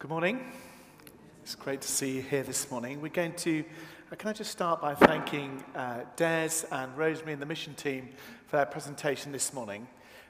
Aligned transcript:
Good 0.00 0.08
morning. 0.08 0.40
It's 1.42 1.54
great 1.54 1.82
to 1.82 1.88
see 1.88 2.16
you 2.16 2.22
here 2.22 2.42
this 2.42 2.70
morning. 2.70 3.02
We're 3.02 3.10
going 3.10 3.34
to, 3.34 3.62
uh, 4.10 4.16
can 4.16 4.30
I 4.30 4.32
just 4.32 4.50
start 4.50 4.80
by 4.80 4.94
thanking 4.94 5.62
uh, 5.74 6.04
Des 6.16 6.64
and 6.72 6.96
Rosemary 6.96 7.34
and 7.34 7.42
the 7.42 7.44
mission 7.44 7.74
team 7.74 8.08
for 8.46 8.56
their 8.56 8.64
presentation 8.64 9.30
this 9.30 9.52
morning. 9.52 9.86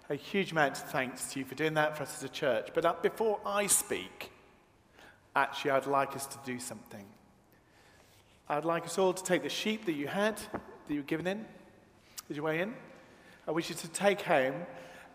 A 0.09 0.17
huge 0.17 0.51
amount 0.51 0.73
of 0.73 0.91
thanks 0.91 1.33
to 1.33 1.39
you 1.39 1.45
for 1.45 1.55
doing 1.55 1.75
that 1.75 1.97
for 1.97 2.03
us 2.03 2.17
as 2.17 2.25
a 2.25 2.29
church. 2.29 2.71
But 2.75 2.85
uh, 2.85 2.97
before 3.01 3.39
I 3.47 3.69
speak, 3.69 4.33
actually, 5.37 5.71
I'd 5.71 5.87
like 5.87 6.17
us 6.17 6.27
to 6.27 6.39
do 6.45 6.59
something. 6.59 7.07
I'd 8.49 8.65
like 8.65 8.87
us 8.87 8.99
all 8.99 9.13
to 9.13 9.23
take 9.23 9.45
the 9.45 9.49
sheep 9.49 9.87
that 9.87 9.93
you 9.93 10.09
had, 10.09 10.37
that 10.37 10.61
you 10.89 10.97
were 10.97 11.07
given 11.07 11.29
in, 11.29 11.47
as 12.29 12.37
you 12.37 12.43
way 12.43 12.61
in. 12.61 12.75
I 13.47 13.53
wish 13.53 13.69
you 13.69 13.77
to 13.77 13.89
take 13.91 14.23
home. 14.23 14.67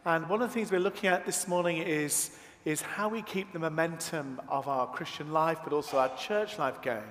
And 0.05 0.29
one 0.29 0.41
of 0.41 0.47
the 0.47 0.53
things 0.53 0.71
we're 0.71 0.79
looking 0.79 1.09
at 1.09 1.25
this 1.25 1.45
morning 1.45 1.79
is 1.79 2.37
is 2.65 2.81
how 2.81 3.07
we 3.07 3.21
keep 3.21 3.53
the 3.53 3.59
momentum 3.59 4.41
of 4.49 4.67
our 4.67 4.87
Christian 4.87 5.31
life, 5.31 5.59
but 5.63 5.71
also 5.71 5.99
our 5.99 6.15
church 6.17 6.57
life 6.57 6.81
going. 6.81 7.03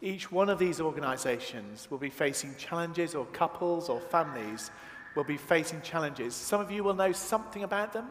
Each 0.00 0.32
one 0.32 0.48
of 0.48 0.58
these 0.58 0.80
organizations 0.80 1.90
will 1.90 1.98
be 1.98 2.08
facing 2.10 2.54
challenges, 2.56 3.14
or 3.14 3.26
couples 3.26 3.90
or 3.90 4.00
families 4.00 4.70
will 5.14 5.24
be 5.24 5.36
facing 5.36 5.82
challenges. 5.82 6.34
Some 6.34 6.60
of 6.60 6.70
you 6.70 6.82
will 6.82 6.94
know 6.94 7.12
something 7.12 7.64
about 7.64 7.92
them, 7.92 8.08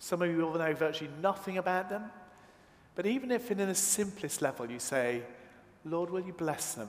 some 0.00 0.20
of 0.20 0.28
you 0.28 0.38
will 0.38 0.54
know 0.54 0.74
virtually 0.74 1.10
nothing 1.20 1.58
about 1.58 1.88
them. 1.88 2.10
But 2.94 3.06
even 3.06 3.30
if, 3.30 3.50
in 3.50 3.58
the 3.58 3.74
simplest 3.74 4.42
level, 4.42 4.70
you 4.70 4.80
say, 4.80 5.22
Lord, 5.84 6.10
will 6.10 6.20
you 6.20 6.32
bless 6.32 6.74
them? 6.74 6.88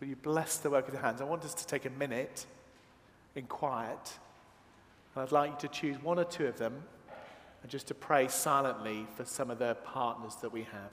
Will 0.00 0.08
you 0.08 0.16
bless 0.16 0.58
the 0.58 0.70
work 0.70 0.86
of 0.86 0.94
your 0.94 1.02
hands? 1.02 1.20
I 1.20 1.24
want 1.24 1.44
us 1.44 1.54
to 1.54 1.66
take 1.66 1.84
a 1.84 1.90
minute 1.90 2.46
in 3.34 3.46
quiet. 3.46 4.18
And 5.14 5.22
I'd 5.24 5.32
like 5.32 5.50
you 5.50 5.68
to 5.68 5.68
choose 5.68 6.02
one 6.02 6.18
or 6.18 6.24
two 6.24 6.46
of 6.46 6.58
them 6.58 6.82
and 7.66 7.70
just 7.72 7.88
to 7.88 7.94
pray 7.94 8.28
silently 8.28 9.08
for 9.16 9.24
some 9.24 9.50
of 9.50 9.58
the 9.58 9.74
partners 9.82 10.36
that 10.36 10.52
we 10.52 10.62
have. 10.62 10.92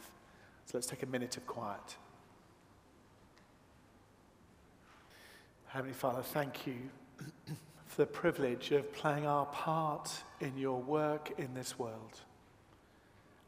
So 0.66 0.72
let's 0.74 0.88
take 0.88 1.04
a 1.04 1.06
minute 1.06 1.38
of 1.38 1.46
quiet. 1.46 1.98
Heavenly 5.68 5.94
Father, 5.94 6.24
thank 6.24 6.66
you 6.66 6.90
for 7.86 8.02
the 8.02 8.08
privilege 8.08 8.72
of 8.72 8.92
playing 8.92 9.28
our 9.28 9.46
part 9.46 10.24
in 10.40 10.58
your 10.58 10.82
work 10.82 11.32
in 11.38 11.54
this 11.54 11.78
world. 11.78 12.22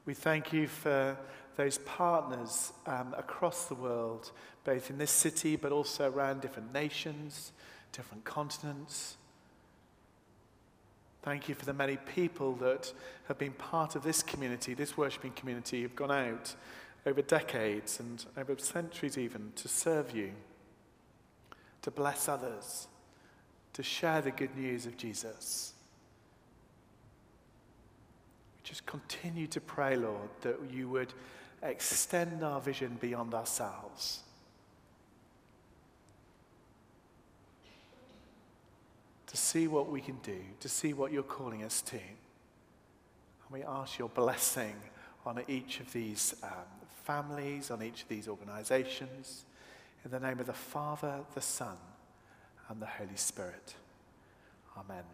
We 0.05 0.13
thank 0.13 0.53
you 0.53 0.67
for 0.67 1.17
those 1.55 1.79
partners 1.79 2.73
um, 2.85 3.15
across 3.17 3.65
the 3.65 3.73
world, 3.73 4.33
both 4.65 4.91
in 4.91 4.99
this 4.99 5.09
city 5.09 5.55
but 5.55 5.71
also 5.71 6.11
around 6.11 6.41
different 6.41 6.71
nations, 6.71 7.53
different 7.91 8.23
continents. 8.23 9.17
Thank 11.25 11.49
you 11.49 11.55
for 11.55 11.65
the 11.65 11.73
many 11.73 11.97
people 11.97 12.53
that 12.57 12.93
have 13.27 13.39
been 13.39 13.53
part 13.53 13.95
of 13.95 14.03
this 14.03 14.21
community, 14.21 14.75
this 14.75 14.95
worshipping 14.95 15.31
community, 15.31 15.81
have 15.81 15.95
gone 15.95 16.11
out 16.11 16.53
over 17.03 17.23
decades 17.23 17.99
and 17.99 18.23
over 18.37 18.55
centuries 18.59 19.17
even 19.17 19.51
to 19.55 19.67
serve 19.67 20.15
you, 20.15 20.33
to 21.81 21.89
bless 21.89 22.29
others, 22.29 22.87
to 23.73 23.81
share 23.81 24.21
the 24.21 24.29
good 24.29 24.55
news 24.55 24.85
of 24.85 24.97
Jesus. 24.97 25.73
We 28.57 28.69
just 28.69 28.85
continue 28.85 29.47
to 29.47 29.59
pray, 29.59 29.95
Lord, 29.95 30.29
that 30.41 30.57
you 30.71 30.87
would 30.89 31.11
extend 31.63 32.43
our 32.43 32.61
vision 32.61 32.99
beyond 33.01 33.33
ourselves 33.33 34.19
to 39.25 39.35
see 39.55 39.69
what 39.69 39.89
we 39.89 40.01
can 40.01 40.17
do, 40.21 40.37
to 40.59 40.67
see 40.67 40.91
what 40.91 41.13
you're 41.13 41.23
calling 41.23 41.63
us 41.63 41.81
to. 41.81 41.95
And 41.95 43.49
we 43.49 43.63
ask 43.63 43.97
your 43.97 44.09
blessing 44.09 44.75
on 45.25 45.41
each 45.47 45.79
of 45.79 45.93
these 45.93 46.35
um, 46.43 46.49
families, 47.05 47.71
on 47.71 47.81
each 47.81 48.01
of 48.01 48.09
these 48.09 48.27
organizations, 48.27 49.45
in 50.03 50.11
the 50.11 50.19
name 50.19 50.41
of 50.41 50.47
the 50.47 50.51
Father, 50.51 51.21
the 51.35 51.39
Son, 51.39 51.77
and 52.67 52.81
the 52.81 52.85
Holy 52.85 53.15
Spirit. 53.15 53.75
Amen. 54.77 55.05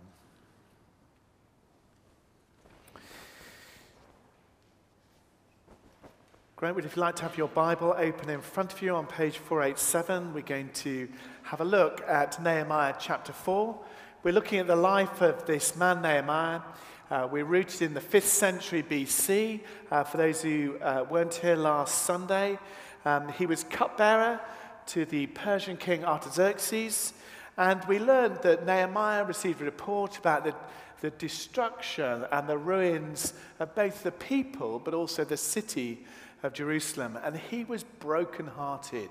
Great. 6.56 6.74
Would 6.74 6.86
if 6.86 6.96
you'd 6.96 7.02
like 7.02 7.16
to 7.18 7.24
have 7.24 7.38
your 7.38 7.48
Bible 7.50 7.94
open 7.96 8.32
in 8.32 8.42
front 8.42 8.74
of 8.74 8.82
you 8.82 8.96
on 8.96 9.06
page 9.06 9.38
487, 9.38 10.34
we're 10.34 10.42
going 10.42 10.70
to 10.74 11.08
have 11.44 11.62
a 11.62 11.66
look 11.66 12.02
at 12.08 12.42
Nehemiah 12.42 12.96
chapter 13.00 13.34
4. 13.34 13.80
We're 14.24 14.34
looking 14.34 14.60
at 14.60 14.68
the 14.68 14.76
life 14.76 15.20
of 15.22 15.48
this 15.48 15.76
man, 15.76 16.04
Nehemiah. 16.04 16.62
Uh, 17.10 17.28
we're 17.32 17.44
rooted 17.44 17.82
in 17.82 17.96
the 17.96 18.02
5th 18.02 18.22
century 18.22 18.84
BC. 18.84 19.62
Uh, 19.90 20.04
for 20.04 20.18
those 20.18 20.44
who 20.44 20.78
uh, 20.80 21.08
weren't 21.10 21.34
here 21.34 21.56
last 21.56 22.04
Sunday, 22.04 22.60
um, 23.04 23.30
he 23.30 23.48
was 23.48 23.64
cupbearer 23.64 24.40
to 24.86 25.06
the 25.06 25.26
Persian 25.26 25.76
king 25.76 26.06
Artaxerxes. 26.06 27.14
And 27.58 27.84
we 27.86 27.98
learned 27.98 28.44
that 28.44 28.64
Nehemiah 28.64 29.24
received 29.24 29.60
a 29.60 29.66
report 29.66 30.20
about 30.20 30.44
the, 30.44 30.54
the 31.00 31.10
destruction 31.10 32.24
and 32.32 32.48
the 32.48 32.60
ruins 32.60 33.34
of 33.60 33.74
both 33.74 34.04
the 34.04 34.12
people 34.12 34.78
but 34.78 34.94
also 34.94 35.24
the 35.24 35.36
city 35.36 36.06
of 36.44 36.54
Jerusalem. 36.54 37.18
And 37.24 37.38
he 37.38 37.64
was 37.64 37.84
brokenhearted 37.84 39.10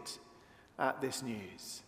at 0.78 1.00
this 1.00 1.21
news. 1.21 1.82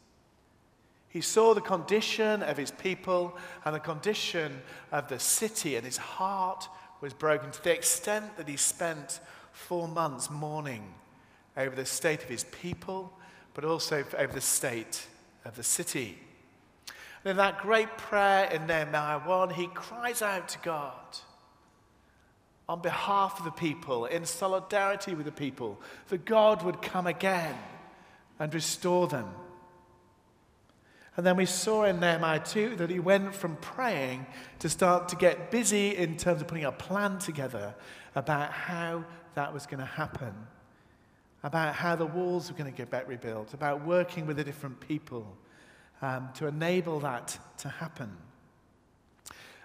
He 1.12 1.20
saw 1.20 1.52
the 1.52 1.60
condition 1.60 2.42
of 2.42 2.56
his 2.56 2.70
people 2.70 3.36
and 3.66 3.74
the 3.74 3.80
condition 3.80 4.62
of 4.90 5.08
the 5.08 5.18
city, 5.18 5.76
and 5.76 5.84
his 5.84 5.98
heart 5.98 6.66
was 7.02 7.12
broken 7.12 7.50
to 7.50 7.62
the 7.62 7.74
extent 7.74 8.38
that 8.38 8.48
he 8.48 8.56
spent 8.56 9.20
four 9.52 9.86
months 9.86 10.30
mourning 10.30 10.94
over 11.54 11.76
the 11.76 11.84
state 11.84 12.22
of 12.22 12.30
his 12.30 12.44
people, 12.44 13.12
but 13.52 13.62
also 13.62 14.02
over 14.16 14.32
the 14.32 14.40
state 14.40 15.06
of 15.44 15.54
the 15.54 15.62
city. 15.62 16.18
And 17.24 17.32
in 17.32 17.36
that 17.36 17.58
great 17.58 17.98
prayer 17.98 18.50
in 18.50 18.66
Nehemiah 18.66 19.18
1, 19.18 19.50
he 19.50 19.66
cries 19.66 20.22
out 20.22 20.48
to 20.48 20.58
God 20.60 20.94
on 22.70 22.80
behalf 22.80 23.38
of 23.38 23.44
the 23.44 23.50
people, 23.50 24.06
in 24.06 24.24
solidarity 24.24 25.14
with 25.14 25.26
the 25.26 25.32
people, 25.32 25.78
that 26.08 26.24
God 26.24 26.62
would 26.62 26.80
come 26.80 27.06
again 27.06 27.58
and 28.38 28.54
restore 28.54 29.08
them 29.08 29.26
and 31.16 31.26
then 31.26 31.36
we 31.36 31.44
saw 31.44 31.84
in 31.84 32.00
Nehemiah 32.00 32.40
2 32.40 32.76
that 32.76 32.88
he 32.88 32.98
went 32.98 33.34
from 33.34 33.56
praying 33.56 34.26
to 34.60 34.68
start 34.70 35.08
to 35.10 35.16
get 35.16 35.50
busy 35.50 35.94
in 35.94 36.16
terms 36.16 36.40
of 36.40 36.48
putting 36.48 36.64
a 36.64 36.72
plan 36.72 37.18
together 37.18 37.74
about 38.14 38.50
how 38.50 39.04
that 39.34 39.52
was 39.52 39.66
going 39.66 39.80
to 39.80 39.84
happen, 39.84 40.32
about 41.42 41.74
how 41.74 41.96
the 41.96 42.06
walls 42.06 42.50
were 42.50 42.56
going 42.56 42.70
to 42.70 42.76
get 42.76 42.90
back 42.90 43.06
rebuilt, 43.08 43.52
about 43.52 43.84
working 43.84 44.26
with 44.26 44.38
the 44.38 44.44
different 44.44 44.80
people 44.80 45.36
um, 46.00 46.30
to 46.34 46.46
enable 46.46 47.00
that 47.00 47.38
to 47.58 47.68
happen. 47.68 48.10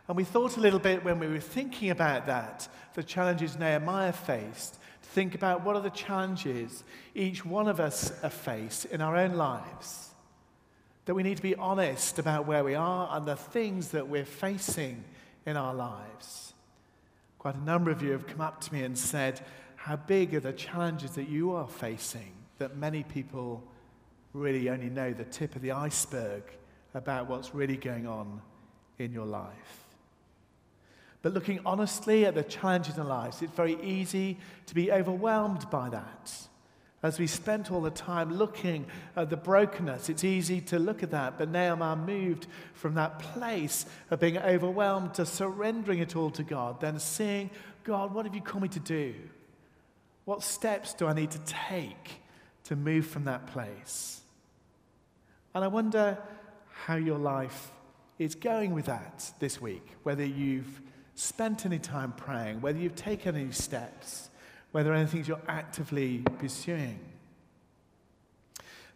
And 0.10 0.18
we 0.18 0.26
thought 0.26 0.58
a 0.58 0.62
little 0.62 0.80
bit 0.80 1.06
when 1.06 1.18
we 1.18 1.28
were 1.28 1.40
thinking 1.40 1.92
about 1.92 2.26
that, 2.28 2.68
the 2.94 3.04
challenges 3.04 3.58
Nehemiah 3.58 4.14
faced, 4.14 4.80
to 5.02 5.10
think 5.10 5.34
about 5.34 5.64
what 5.64 5.78
are 5.78 5.82
the 5.82 5.90
challenges 5.92 6.84
each 7.16 7.46
one 7.46 7.70
of 7.70 7.80
us 7.80 8.12
face 8.30 8.84
in 8.84 9.00
our 9.00 9.16
own 9.16 9.36
lives 9.36 10.07
that 11.08 11.14
we 11.16 11.24
need 11.24 11.38
to 11.38 11.44
be 11.44 11.56
honest 11.56 12.20
about 12.20 12.46
where 12.46 12.66
we 12.66 12.76
are 12.76 13.08
and 13.14 13.26
the 13.26 13.38
things 13.38 13.90
that 13.90 14.10
we're 14.10 14.26
facing 14.26 15.06
in 15.46 15.56
our 15.56 15.74
lives. 15.74 16.54
Quite 17.40 17.56
a 17.56 17.64
number 17.64 17.92
of 17.92 18.04
you 18.04 18.12
have 18.12 18.28
come 18.28 18.42
up 18.42 18.60
to 18.62 18.74
me 18.74 18.84
and 18.84 18.98
said, 18.98 19.40
How 19.78 19.96
big 19.96 20.36
are 20.36 20.42
the 20.42 20.52
challenges 20.52 21.12
that 21.12 21.30
you 21.30 21.54
are 21.54 21.68
facing 21.68 22.34
that 22.58 22.76
many 22.76 23.04
people 23.04 23.64
really 24.34 24.70
only 24.70 24.90
know 24.90 25.14
the 25.14 25.24
tip 25.24 25.56
of 25.56 25.62
the 25.62 25.72
iceberg 25.72 26.44
about 26.94 27.30
what's 27.30 27.56
really 27.56 27.78
going 27.78 28.06
on 28.06 28.42
in 29.00 29.14
your 29.14 29.26
life? 29.26 29.86
But 31.22 31.34
looking 31.34 31.62
honestly 31.66 32.26
at 32.26 32.36
the 32.36 32.44
challenges 32.44 32.98
in 32.98 33.08
lives, 33.08 33.42
it's 33.42 33.54
very 33.54 33.82
easy 33.82 34.38
to 34.66 34.76
be 34.76 34.92
overwhelmed 34.92 35.70
by 35.70 35.88
that. 35.88 36.48
As 37.04 37.20
we 37.20 37.28
spent 37.28 37.72
all 37.72 37.82
the 37.82 37.92
time 37.92 38.34
looking 38.34 38.88
at 39.16 39.30
the 39.30 39.38
brokenness, 39.38 40.10
it's 40.10 40.24
easy 40.24 40.62
to 40.62 40.80
look 40.80 41.04
at 41.04 41.12
that. 41.12 41.38
But 41.38 41.50
Nehemiah 41.50 41.96
moved 41.96 42.48
from 42.74 42.96
that 42.96 43.20
place 43.20 43.86
of 44.10 44.20
being 44.20 44.38
overwhelmed 44.40 45.14
to 45.16 45.26
surrendering 45.26 46.00
it 46.00 46.16
all 46.16 46.32
to 46.32 46.44
God, 46.44 46.82
then 46.82 47.00
seeing, 47.00 47.52
God, 47.84 48.14
what 48.14 48.26
have 48.26 48.34
you 48.34 48.42
called 48.42 48.64
me 48.64 48.70
to 48.70 48.80
do? 48.80 49.14
What 50.26 50.42
steps 50.42 50.94
do 50.94 51.06
I 51.06 51.14
need 51.14 51.32
to 51.32 51.40
take 51.40 52.20
to 52.66 52.76
move 52.76 53.06
from 53.06 53.26
that 53.26 53.48
place? 53.48 54.22
And 55.54 55.64
I 55.64 55.68
wonder 55.68 56.18
how 56.86 56.96
your 56.96 57.20
life 57.20 57.72
is 58.18 58.34
going 58.34 58.74
with 58.74 58.88
that 58.88 59.32
this 59.40 59.62
week, 59.62 59.86
whether 60.02 60.26
you've 60.26 60.82
spent 61.14 61.66
any 61.66 61.80
time 61.80 62.12
praying, 62.12 62.62
whether 62.62 62.80
you've 62.80 62.96
taken 62.96 63.36
any 63.36 63.52
steps 63.52 64.30
whether 64.78 64.94
anything 64.94 65.26
you're 65.26 65.42
actively 65.48 66.20
pursuing. 66.38 67.00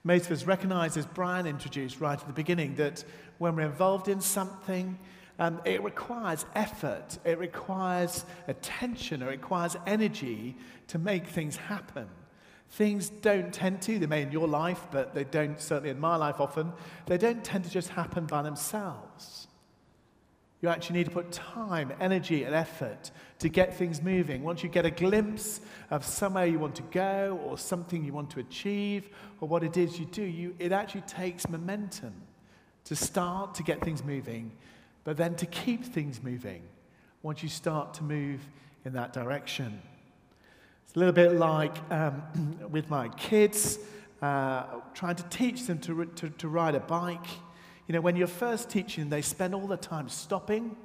Most 0.04 0.28
of 0.28 0.34
us 0.34 0.44
recognize, 0.44 0.96
as 0.96 1.08
Brian 1.08 1.48
introduced 1.48 2.00
right 2.00 2.20
at 2.20 2.28
the 2.28 2.34
beginning, 2.34 2.76
that 2.76 3.04
when 3.40 3.56
we're 3.56 3.64
involved 3.64 4.08
in 4.08 4.22
something, 4.22 5.00
Um, 5.40 5.60
it 5.66 5.82
requires 5.84 6.46
effort, 6.54 7.18
it 7.26 7.40
requires 7.40 8.26
attention, 8.48 9.24
or 9.24 9.32
it 9.32 9.42
requires 9.42 9.76
energy 9.88 10.56
to 10.88 11.00
make 11.00 11.26
things 11.26 11.56
happen. 11.56 12.08
Things 12.70 13.10
don't 13.10 13.52
tend 13.52 13.82
to, 13.82 13.98
they 13.98 14.06
may 14.06 14.22
in 14.22 14.32
your 14.32 14.48
life, 14.48 14.86
but 14.92 15.16
they 15.16 15.24
don't, 15.24 15.60
certainly 15.60 15.90
in 15.90 16.00
my 16.00 16.16
life 16.16 16.40
often, 16.40 16.74
they 17.08 17.18
don't 17.18 17.44
tend 17.44 17.64
to 17.64 17.72
just 17.72 17.90
happen 17.90 18.28
by 18.28 18.44
themselves. 18.44 19.48
You 20.62 20.70
actually 20.70 21.00
need 21.00 21.06
to 21.06 21.12
put 21.12 21.32
time, 21.32 21.92
energy, 22.00 22.44
and 22.44 22.54
effort 22.54 23.10
to 23.40 23.50
get 23.50 23.76
things 23.76 24.02
moving. 24.02 24.44
Once 24.44 24.62
you 24.62 24.70
get 24.70 24.86
a 24.86 24.92
glimpse 24.92 25.62
of 25.90 26.06
somewhere 26.06 26.46
you 26.46 26.60
want 26.60 26.76
to 26.76 26.84
go 26.84 27.40
or 27.44 27.58
something 27.58 28.04
you 28.04 28.14
want 28.14 28.30
to 28.32 28.40
achieve 28.40 29.10
or 29.40 29.48
what 29.48 29.64
it 29.64 29.76
is 29.76 30.00
you 30.00 30.06
do, 30.06 30.22
you, 30.22 30.56
it 30.60 30.72
actually 30.72 31.02
takes 31.02 31.50
momentum 31.50 32.14
to 32.84 32.96
start 32.96 33.56
to 33.56 33.64
get 33.64 33.82
things 33.82 34.04
moving, 34.04 34.52
but 35.04 35.18
then 35.18 35.36
to 35.36 35.48
keep 35.48 35.84
things 35.84 36.22
moving 36.22 36.62
once 37.24 37.42
you 37.42 37.50
start 37.50 37.96
to 37.96 38.04
move 38.04 38.42
in 38.86 38.94
that 38.94 39.14
direction. 39.14 39.82
It's 40.86 40.96
a 40.96 41.00
little 41.00 41.14
bit 41.14 41.34
like 41.34 41.76
um, 41.92 42.22
with 42.70 42.90
my 42.90 43.10
kids, 43.10 43.80
uh, 44.22 44.64
trying 44.94 45.16
to 45.16 45.24
teach 45.24 45.66
them 45.66 45.80
to, 45.80 46.06
to, 46.06 46.30
to 46.30 46.48
ride 46.48 46.76
a 46.76 46.80
bike. 46.80 47.26
You 47.92 47.98
know, 47.98 48.02
when 48.04 48.16
you're 48.16 48.28
first 48.28 48.70
teaching, 48.70 49.10
they 49.10 49.22
spend 49.22 49.54
all 49.54 49.68
the 49.68 49.76
time 49.76 50.08
stopping, 50.08 50.78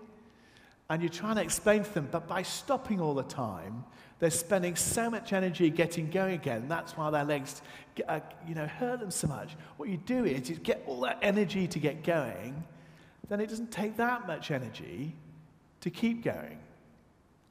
and 0.90 1.00
you're 1.00 1.08
trying 1.08 1.36
to 1.36 1.42
explain 1.42 1.84
to 1.84 1.94
them, 1.94 2.08
but 2.10 2.26
by 2.26 2.42
stopping 2.42 3.00
all 3.00 3.14
the 3.14 3.22
time, 3.22 3.84
they're 4.18 4.28
spending 4.28 4.74
so 4.74 5.08
much 5.08 5.32
energy 5.32 5.70
getting 5.70 6.10
going 6.10 6.34
again. 6.34 6.66
That's 6.66 6.96
why 6.96 7.10
their 7.10 7.22
legs, 7.22 7.62
uh, 8.08 8.18
you 8.48 8.56
know, 8.56 8.66
hurt 8.66 8.98
them 8.98 9.12
so 9.12 9.28
much. 9.28 9.54
What 9.76 9.88
you 9.88 9.98
do 9.98 10.24
is 10.24 10.50
you 10.50 10.56
get 10.56 10.82
all 10.88 11.02
that 11.02 11.20
energy 11.22 11.68
to 11.68 11.78
get 11.78 12.02
going, 12.02 12.64
then 13.28 13.38
it 13.38 13.50
doesn't 13.50 13.70
take 13.70 13.96
that 13.98 14.26
much 14.26 14.50
energy 14.50 15.14
to 15.82 15.90
keep 15.90 16.24
going 16.24 16.58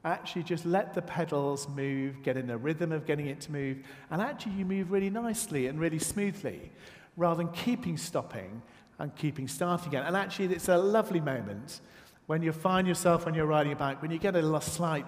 actually 0.04 0.44
just 0.44 0.64
let 0.64 0.94
the 0.94 1.02
pedals 1.02 1.68
move, 1.70 2.22
get 2.22 2.36
in 2.36 2.46
the 2.46 2.56
rhythm 2.56 2.92
of 2.92 3.06
getting 3.06 3.26
it 3.26 3.40
to 3.40 3.50
move, 3.50 3.78
and 4.12 4.22
actually 4.22 4.52
you 4.52 4.64
move 4.64 4.92
really 4.92 5.10
nicely 5.10 5.66
and 5.66 5.80
really 5.80 5.98
smoothly 5.98 6.70
rather 7.16 7.42
than 7.42 7.52
keeping 7.52 7.96
stopping 7.96 8.62
and 8.98 9.14
keeping 9.16 9.48
starting 9.48 9.88
again. 9.88 10.04
And 10.04 10.16
actually, 10.16 10.54
it's 10.54 10.68
a 10.68 10.78
lovely 10.78 11.20
moment 11.20 11.80
when 12.26 12.42
you 12.42 12.52
find 12.52 12.86
yourself 12.86 13.24
when 13.24 13.34
you're 13.34 13.46
riding 13.46 13.72
a 13.72 13.76
bike, 13.76 14.02
when 14.02 14.10
you 14.10 14.18
get 14.18 14.34
a 14.34 14.60
slight 14.60 15.06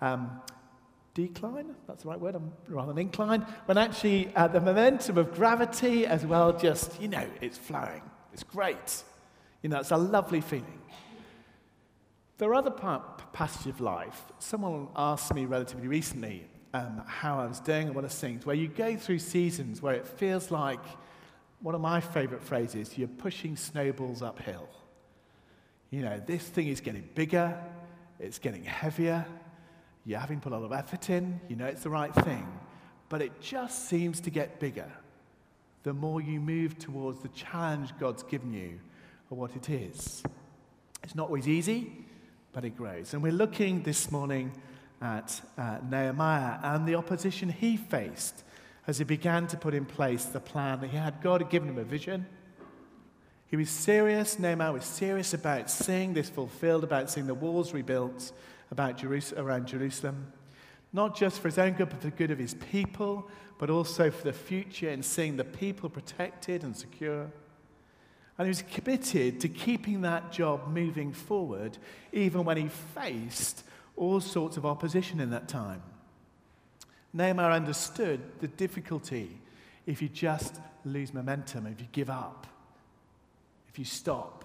um, 0.00 0.40
decline, 1.14 1.74
that's 1.86 2.04
the 2.04 2.08
right 2.08 2.20
word, 2.20 2.36
rather 2.68 2.92
than 2.92 2.98
incline, 2.98 3.42
when 3.66 3.76
actually 3.76 4.32
uh, 4.36 4.46
the 4.46 4.60
momentum 4.60 5.18
of 5.18 5.34
gravity 5.34 6.06
as 6.06 6.24
well 6.24 6.52
just, 6.52 7.00
you 7.00 7.08
know, 7.08 7.26
it's 7.40 7.58
flowing. 7.58 8.02
It's 8.32 8.44
great. 8.44 9.02
You 9.62 9.68
know, 9.68 9.80
it's 9.80 9.90
a 9.90 9.96
lovely 9.96 10.40
feeling. 10.40 10.80
There 12.38 12.48
are 12.48 12.54
other 12.54 12.70
part, 12.70 13.32
passages 13.32 13.66
of 13.66 13.80
life. 13.80 14.24
Someone 14.38 14.88
asked 14.96 15.34
me 15.34 15.44
relatively 15.44 15.88
recently 15.88 16.46
um, 16.72 17.02
how 17.06 17.40
I 17.40 17.46
was 17.46 17.60
doing 17.60 17.88
and 17.88 17.94
what 17.94 18.04
I 18.04 18.06
was 18.06 18.14
saying, 18.14 18.40
where 18.44 18.56
you 18.56 18.68
go 18.68 18.96
through 18.96 19.18
seasons 19.18 19.82
where 19.82 19.94
it 19.94 20.06
feels 20.06 20.50
like 20.50 20.80
one 21.60 21.74
of 21.74 21.80
my 21.80 22.00
favorite 22.00 22.42
phrases 22.42 22.96
you're 22.96 23.08
pushing 23.08 23.56
snowballs 23.56 24.22
uphill. 24.22 24.68
You 25.90 26.02
know, 26.02 26.22
this 26.24 26.42
thing 26.42 26.68
is 26.68 26.80
getting 26.80 27.08
bigger, 27.14 27.58
it's 28.18 28.38
getting 28.38 28.64
heavier, 28.64 29.26
you're 30.04 30.20
having 30.20 30.38
to 30.38 30.44
put 30.44 30.52
a 30.52 30.56
lot 30.56 30.64
of 30.64 30.72
effort 30.72 31.10
in, 31.10 31.40
you 31.48 31.56
know 31.56 31.66
it's 31.66 31.82
the 31.82 31.90
right 31.90 32.14
thing, 32.14 32.46
but 33.08 33.20
it 33.22 33.40
just 33.40 33.88
seems 33.88 34.20
to 34.20 34.30
get 34.30 34.60
bigger 34.60 34.90
the 35.82 35.92
more 35.94 36.20
you 36.20 36.40
move 36.40 36.78
towards 36.78 37.20
the 37.20 37.28
challenge 37.28 37.90
God's 37.98 38.22
given 38.22 38.52
you 38.52 38.78
or 39.30 39.38
what 39.38 39.56
it 39.56 39.70
is. 39.70 40.22
It's 41.02 41.14
not 41.14 41.28
always 41.28 41.48
easy 41.48 42.04
but 42.52 42.64
it 42.64 42.76
grows. 42.76 43.14
And 43.14 43.22
we're 43.22 43.32
looking 43.32 43.82
this 43.82 44.10
morning 44.10 44.52
at 45.00 45.40
uh, 45.56 45.78
Nehemiah 45.88 46.58
and 46.62 46.86
the 46.86 46.94
opposition 46.94 47.48
he 47.48 47.76
faced 47.76 48.44
as 48.86 48.98
he 48.98 49.04
began 49.04 49.46
to 49.48 49.56
put 49.56 49.74
in 49.74 49.84
place 49.84 50.24
the 50.24 50.40
plan 50.40 50.80
that 50.80 50.90
he 50.90 50.96
had. 50.96 51.20
God 51.22 51.40
had 51.40 51.50
given 51.50 51.68
him 51.68 51.78
a 51.78 51.84
vision. 51.84 52.26
He 53.46 53.56
was 53.56 53.68
serious, 53.68 54.38
Nehemiah 54.38 54.72
was 54.72 54.84
serious 54.84 55.34
about 55.34 55.70
seeing 55.70 56.14
this 56.14 56.30
fulfilled, 56.30 56.84
about 56.84 57.10
seeing 57.10 57.26
the 57.26 57.34
walls 57.34 57.72
rebuilt 57.72 58.32
about 58.70 59.02
around 59.02 59.66
Jerusalem, 59.66 60.32
not 60.92 61.16
just 61.16 61.40
for 61.40 61.48
his 61.48 61.58
own 61.58 61.72
good, 61.72 61.88
but 61.88 62.00
for 62.00 62.10
the 62.10 62.16
good 62.16 62.30
of 62.30 62.38
his 62.38 62.54
people, 62.54 63.28
but 63.58 63.70
also 63.70 64.10
for 64.10 64.24
the 64.24 64.32
future 64.32 64.88
and 64.88 65.04
seeing 65.04 65.36
the 65.36 65.44
people 65.44 65.88
protected 65.88 66.62
and 66.62 66.76
secure. 66.76 67.30
And 68.38 68.46
he 68.46 68.48
was 68.48 68.62
committed 68.62 69.40
to 69.40 69.48
keeping 69.48 70.00
that 70.02 70.32
job 70.32 70.68
moving 70.68 71.12
forward, 71.12 71.76
even 72.12 72.44
when 72.44 72.56
he 72.56 72.68
faced 72.68 73.64
all 73.96 74.20
sorts 74.20 74.56
of 74.56 74.64
opposition 74.64 75.20
in 75.20 75.30
that 75.30 75.48
time. 75.48 75.82
Nehemiah 77.12 77.52
understood 77.52 78.20
the 78.40 78.48
difficulty 78.48 79.40
if 79.86 80.00
you 80.00 80.08
just 80.08 80.60
lose 80.84 81.12
momentum, 81.12 81.66
if 81.66 81.80
you 81.80 81.86
give 81.92 82.10
up, 82.10 82.46
if 83.68 83.78
you 83.78 83.84
stop. 83.84 84.44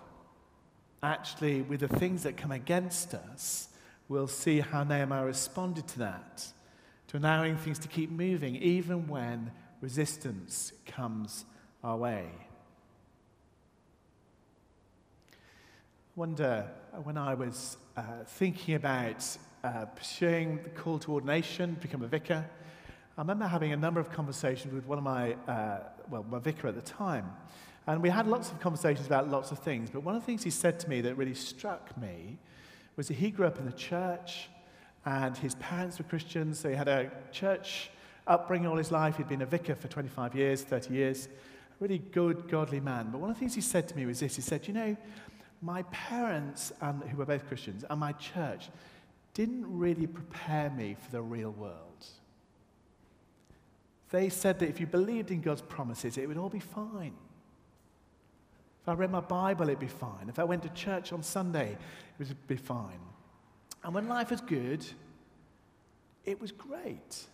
Actually, 1.04 1.62
with 1.62 1.82
the 1.82 1.88
things 1.88 2.24
that 2.24 2.36
come 2.36 2.52
against 2.52 3.14
us, 3.14 3.70
we'll 4.08 4.28
see 4.28 4.60
how 4.60 4.84
Nehemiah 4.84 5.26
responded 5.26 5.88
to 5.90 6.00
that, 6.00 6.48
to 7.08 7.18
allowing 7.18 7.58
things 7.58 7.78
to 7.80 7.88
keep 7.88 8.10
moving, 8.10 8.56
even 8.56 9.08
when 9.08 9.52
resistance 9.82 10.74
comes 10.88 11.46
our 11.84 11.98
way. 11.98 12.28
I 15.32 15.36
wonder 16.16 16.68
when 17.04 17.18
I 17.18 17.34
was 17.36 17.78
uh, 17.98 18.24
thinking 18.26 18.76
about 18.76 19.38
uh, 19.66 19.86
pursuing 19.96 20.60
the 20.64 20.70
call 20.70 21.00
to 21.00 21.12
ordination, 21.12 21.76
become 21.82 22.04
a 22.04 22.08
vicar, 22.08 22.46
I 23.18 23.22
remember 23.22 23.48
having 23.48 23.72
a 23.72 23.78
number 23.78 24.00
of 24.00 24.12
conversations 24.12 24.74
with 24.74 24.86
one 24.86 25.00
of 25.00 25.04
my, 25.04 25.34
uh, 25.48 25.80
well, 26.10 26.24
my 26.30 26.38
vicar 26.38 26.68
at 26.68 26.76
the 26.76 26.82
time. 26.82 27.32
And 27.88 28.02
we 28.02 28.10
had 28.10 28.28
lots 28.28 28.52
of 28.52 28.60
conversations 28.60 29.08
about 29.08 29.30
lots 29.30 29.52
of 29.52 29.60
things. 29.60 29.90
But 29.90 30.04
one 30.04 30.16
of 30.16 30.22
the 30.22 30.26
things 30.26 30.44
he 30.44 30.52
said 30.52 30.80
to 30.82 30.90
me 30.90 31.02
that 31.02 31.16
really 31.16 31.34
struck 31.34 31.98
me 31.98 32.38
was 32.96 33.08
that 33.08 33.16
he 33.16 33.32
grew 33.32 33.48
up 33.48 33.58
in 33.58 33.66
the 33.66 33.72
church 33.72 34.50
and 35.06 35.36
his 35.36 35.56
parents 35.56 35.98
were 35.98 36.06
Christians. 36.06 36.60
So 36.60 36.70
he 36.70 36.76
had 36.76 36.88
a 36.88 37.10
church 37.32 37.90
upbringing 38.28 38.68
all 38.68 38.78
his 38.78 38.92
life. 38.92 39.18
He'd 39.18 39.30
been 39.30 39.42
a 39.42 39.48
vicar 39.48 39.74
for 39.74 39.88
25 39.88 40.36
years, 40.36 40.62
30 40.62 40.94
years. 40.94 41.26
A 41.26 41.30
really 41.80 42.00
good, 42.00 42.50
godly 42.50 42.80
man. 42.82 43.10
But 43.12 43.20
one 43.20 43.32
of 43.32 43.36
the 43.36 43.40
things 43.40 43.56
he 43.56 43.62
said 43.62 43.88
to 43.88 43.96
me 43.96 44.06
was 44.06 44.20
this 44.20 44.36
He 44.36 44.44
said, 44.44 44.68
You 44.68 44.74
know, 44.74 44.98
my 45.62 45.84
parents, 45.84 46.72
and, 46.82 47.02
who 47.04 47.18
were 47.18 47.26
both 47.26 47.48
Christians, 47.48 47.84
and 47.90 48.00
my 48.00 48.12
church 48.14 48.70
didn't 49.36 49.66
really 49.68 50.08
prepare 50.08 50.72
me 50.72 50.96
for 51.00 51.12
the 51.12 51.22
real 51.22 51.52
world. 51.52 52.06
They 54.10 54.30
said 54.30 54.60
that 54.60 54.70
if 54.70 54.80
you 54.80 54.88
believed 54.88 55.30
in 55.30 55.42
God's 55.42 55.62
promises, 55.62 56.18
it 56.18 56.28
would 56.28 56.38
all 56.38 56.50
be 56.50 56.60
fine. 56.60 57.14
If 58.82 58.90
I 58.90 58.94
read 58.94 59.12
my 59.12 59.20
Bible, 59.20 59.68
it'd 59.68 59.80
be 59.80 59.88
fine. 59.88 60.30
If 60.30 60.40
I 60.40 60.44
went 60.46 60.64
to 60.64 60.70
church 60.70 61.12
on 61.12 61.22
Sunday, 61.22 61.78
it 62.20 62.28
would 62.28 62.48
be 62.48 62.56
fine. 62.56 63.00
And 63.84 63.94
when 63.94 64.08
life 64.08 64.32
was 64.32 64.42
good, 64.42 64.86
it 66.24 66.40
was 66.40 66.52
great. 66.52 67.26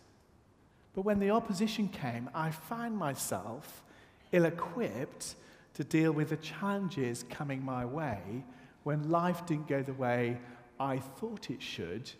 But 0.94 1.02
when 1.02 1.20
the 1.20 1.30
opposition 1.30 1.88
came, 1.88 2.28
I 2.34 2.50
found 2.50 2.96
myself 2.96 3.84
ill 4.32 4.44
equipped 4.44 5.36
to 5.74 5.84
deal 5.84 6.12
with 6.12 6.30
the 6.30 6.36
challenges 6.36 7.24
coming 7.30 7.64
my 7.64 7.84
way 7.84 8.44
when 8.82 9.08
life 9.10 9.46
didn't 9.46 9.68
go 9.68 9.82
the 9.82 9.94
way 9.94 10.38
I 10.78 10.98
thought 10.98 11.50
it 11.50 11.62
should 11.62 12.10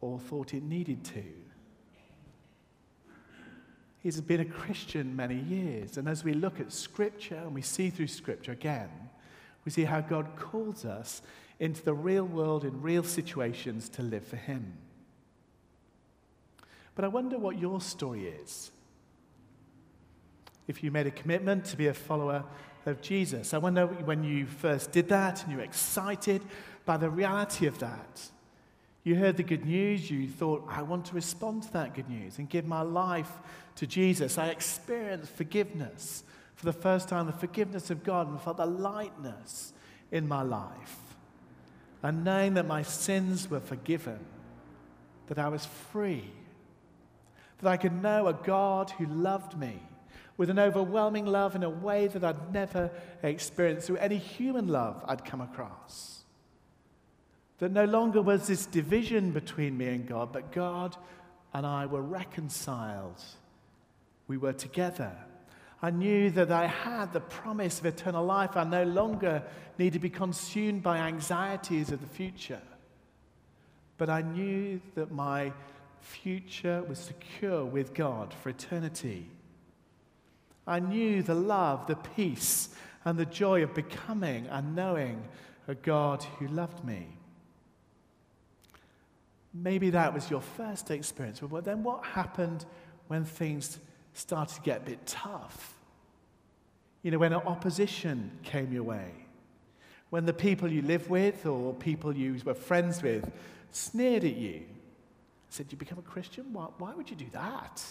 or 0.00 0.18
thought 0.18 0.54
it 0.54 0.62
needed 0.62 1.04
to. 1.04 1.24
He's 4.00 4.20
been 4.20 4.40
a 4.40 4.44
Christian 4.44 5.16
many 5.16 5.36
years, 5.36 5.96
and 5.96 6.08
as 6.08 6.24
we 6.24 6.34
look 6.34 6.60
at 6.60 6.70
Scripture 6.72 7.36
and 7.36 7.54
we 7.54 7.62
see 7.62 7.88
through 7.88 8.08
Scripture 8.08 8.52
again, 8.52 8.90
we 9.64 9.72
see 9.72 9.84
how 9.84 10.02
God 10.02 10.36
calls 10.36 10.84
us 10.84 11.22
into 11.58 11.82
the 11.82 11.94
real 11.94 12.24
world 12.24 12.64
in 12.64 12.82
real 12.82 13.02
situations 13.02 13.88
to 13.90 14.02
live 14.02 14.26
for 14.26 14.36
Him. 14.36 14.76
But 16.94 17.06
I 17.06 17.08
wonder 17.08 17.38
what 17.38 17.58
your 17.58 17.80
story 17.80 18.26
is. 18.26 18.70
If 20.68 20.82
you 20.82 20.90
made 20.90 21.06
a 21.06 21.10
commitment 21.10 21.64
to 21.66 21.76
be 21.76 21.86
a 21.86 21.94
follower 21.94 22.44
of 22.86 23.00
Jesus. 23.00 23.54
I 23.54 23.58
wonder 23.58 23.86
when 23.86 24.24
you 24.24 24.46
first 24.46 24.92
did 24.92 25.08
that 25.08 25.42
and 25.42 25.52
you 25.52 25.58
were 25.58 25.64
excited 25.64 26.42
by 26.84 26.96
the 26.96 27.10
reality 27.10 27.66
of 27.66 27.78
that. 27.78 28.30
You 29.02 29.16
heard 29.16 29.36
the 29.36 29.42
good 29.42 29.66
news, 29.66 30.10
you 30.10 30.28
thought, 30.28 30.66
I 30.68 30.82
want 30.82 31.04
to 31.06 31.14
respond 31.14 31.64
to 31.64 31.72
that 31.74 31.94
good 31.94 32.08
news 32.08 32.38
and 32.38 32.48
give 32.48 32.66
my 32.66 32.80
life 32.80 33.30
to 33.76 33.86
Jesus. 33.86 34.38
I 34.38 34.48
experienced 34.48 35.32
forgiveness 35.32 36.24
for 36.54 36.64
the 36.64 36.72
first 36.72 37.08
time, 37.08 37.26
the 37.26 37.32
forgiveness 37.32 37.90
of 37.90 38.02
God, 38.02 38.28
and 38.28 38.40
felt 38.40 38.56
the 38.56 38.66
lightness 38.66 39.74
in 40.10 40.26
my 40.26 40.42
life. 40.42 40.96
And 42.02 42.24
knowing 42.24 42.54
that 42.54 42.66
my 42.66 42.82
sins 42.82 43.50
were 43.50 43.60
forgiven, 43.60 44.20
that 45.26 45.38
I 45.38 45.48
was 45.48 45.66
free, 45.66 46.30
that 47.58 47.68
I 47.68 47.76
could 47.76 48.02
know 48.02 48.26
a 48.26 48.34
God 48.34 48.90
who 48.90 49.06
loved 49.06 49.58
me 49.58 49.82
with 50.36 50.50
an 50.50 50.58
overwhelming 50.58 51.26
love 51.26 51.54
in 51.54 51.62
a 51.62 51.70
way 51.70 52.06
that 52.08 52.24
I'd 52.24 52.52
never 52.52 52.90
experienced 53.22 53.86
through 53.86 53.98
any 53.98 54.16
human 54.16 54.68
love 54.68 55.02
I'd 55.06 55.24
come 55.24 55.40
across. 55.40 56.23
That 57.58 57.72
no 57.72 57.84
longer 57.84 58.20
was 58.20 58.46
this 58.46 58.66
division 58.66 59.30
between 59.30 59.76
me 59.76 59.86
and 59.86 60.06
God, 60.06 60.32
but 60.32 60.52
God 60.52 60.96
and 61.52 61.64
I 61.64 61.86
were 61.86 62.02
reconciled. 62.02 63.22
We 64.26 64.36
were 64.36 64.52
together. 64.52 65.12
I 65.80 65.90
knew 65.90 66.30
that 66.30 66.50
I 66.50 66.66
had 66.66 67.12
the 67.12 67.20
promise 67.20 67.78
of 67.78 67.86
eternal 67.86 68.24
life. 68.24 68.56
I 68.56 68.64
no 68.64 68.84
longer 68.84 69.42
need 69.78 69.92
to 69.92 69.98
be 69.98 70.10
consumed 70.10 70.82
by 70.82 70.98
anxieties 70.98 71.92
of 71.92 72.00
the 72.00 72.06
future. 72.06 72.62
But 73.98 74.08
I 74.10 74.22
knew 74.22 74.80
that 74.94 75.12
my 75.12 75.52
future 76.00 76.82
was 76.88 76.98
secure 76.98 77.64
with 77.64 77.94
God 77.94 78.34
for 78.42 78.48
eternity. 78.48 79.28
I 80.66 80.80
knew 80.80 81.22
the 81.22 81.34
love, 81.34 81.86
the 81.86 81.96
peace, 81.96 82.70
and 83.04 83.18
the 83.18 83.26
joy 83.26 83.62
of 83.62 83.74
becoming 83.74 84.46
and 84.46 84.74
knowing 84.74 85.22
a 85.68 85.74
God 85.74 86.22
who 86.38 86.48
loved 86.48 86.84
me. 86.84 87.13
Maybe 89.54 89.90
that 89.90 90.12
was 90.12 90.28
your 90.28 90.40
first 90.40 90.90
experience. 90.90 91.40
But 91.40 91.64
then 91.64 91.84
what 91.84 92.04
happened 92.04 92.66
when 93.06 93.24
things 93.24 93.78
started 94.12 94.54
to 94.56 94.60
get 94.62 94.82
a 94.82 94.84
bit 94.84 95.06
tough. 95.06 95.74
You 97.02 97.12
know, 97.12 97.18
when 97.18 97.32
opposition 97.32 98.30
came 98.42 98.72
your 98.72 98.82
way, 98.82 99.10
when 100.10 100.26
the 100.26 100.32
people 100.32 100.70
you 100.70 100.82
live 100.82 101.10
with 101.10 101.46
or 101.46 101.74
people 101.74 102.16
you 102.16 102.40
were 102.44 102.54
friends 102.54 103.02
with 103.02 103.30
sneered 103.70 104.24
at 104.24 104.36
you, 104.36 104.62
said, 105.50 105.66
You 105.70 105.76
become 105.78 105.98
a 105.98 106.02
Christian? 106.02 106.52
Why, 106.52 106.66
why 106.78 106.94
would 106.94 107.10
you 107.10 107.16
do 107.16 107.26
that? 107.32 107.84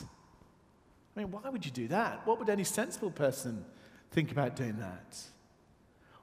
I 1.15 1.19
mean, 1.19 1.31
why 1.31 1.47
would 1.49 1.65
you 1.65 1.71
do 1.71 1.87
that? 1.89 2.25
What 2.25 2.39
would 2.39 2.49
any 2.49 2.63
sensible 2.63 3.11
person 3.11 3.63
think 4.11 4.31
about 4.31 4.55
doing 4.55 4.77
that? 4.79 5.21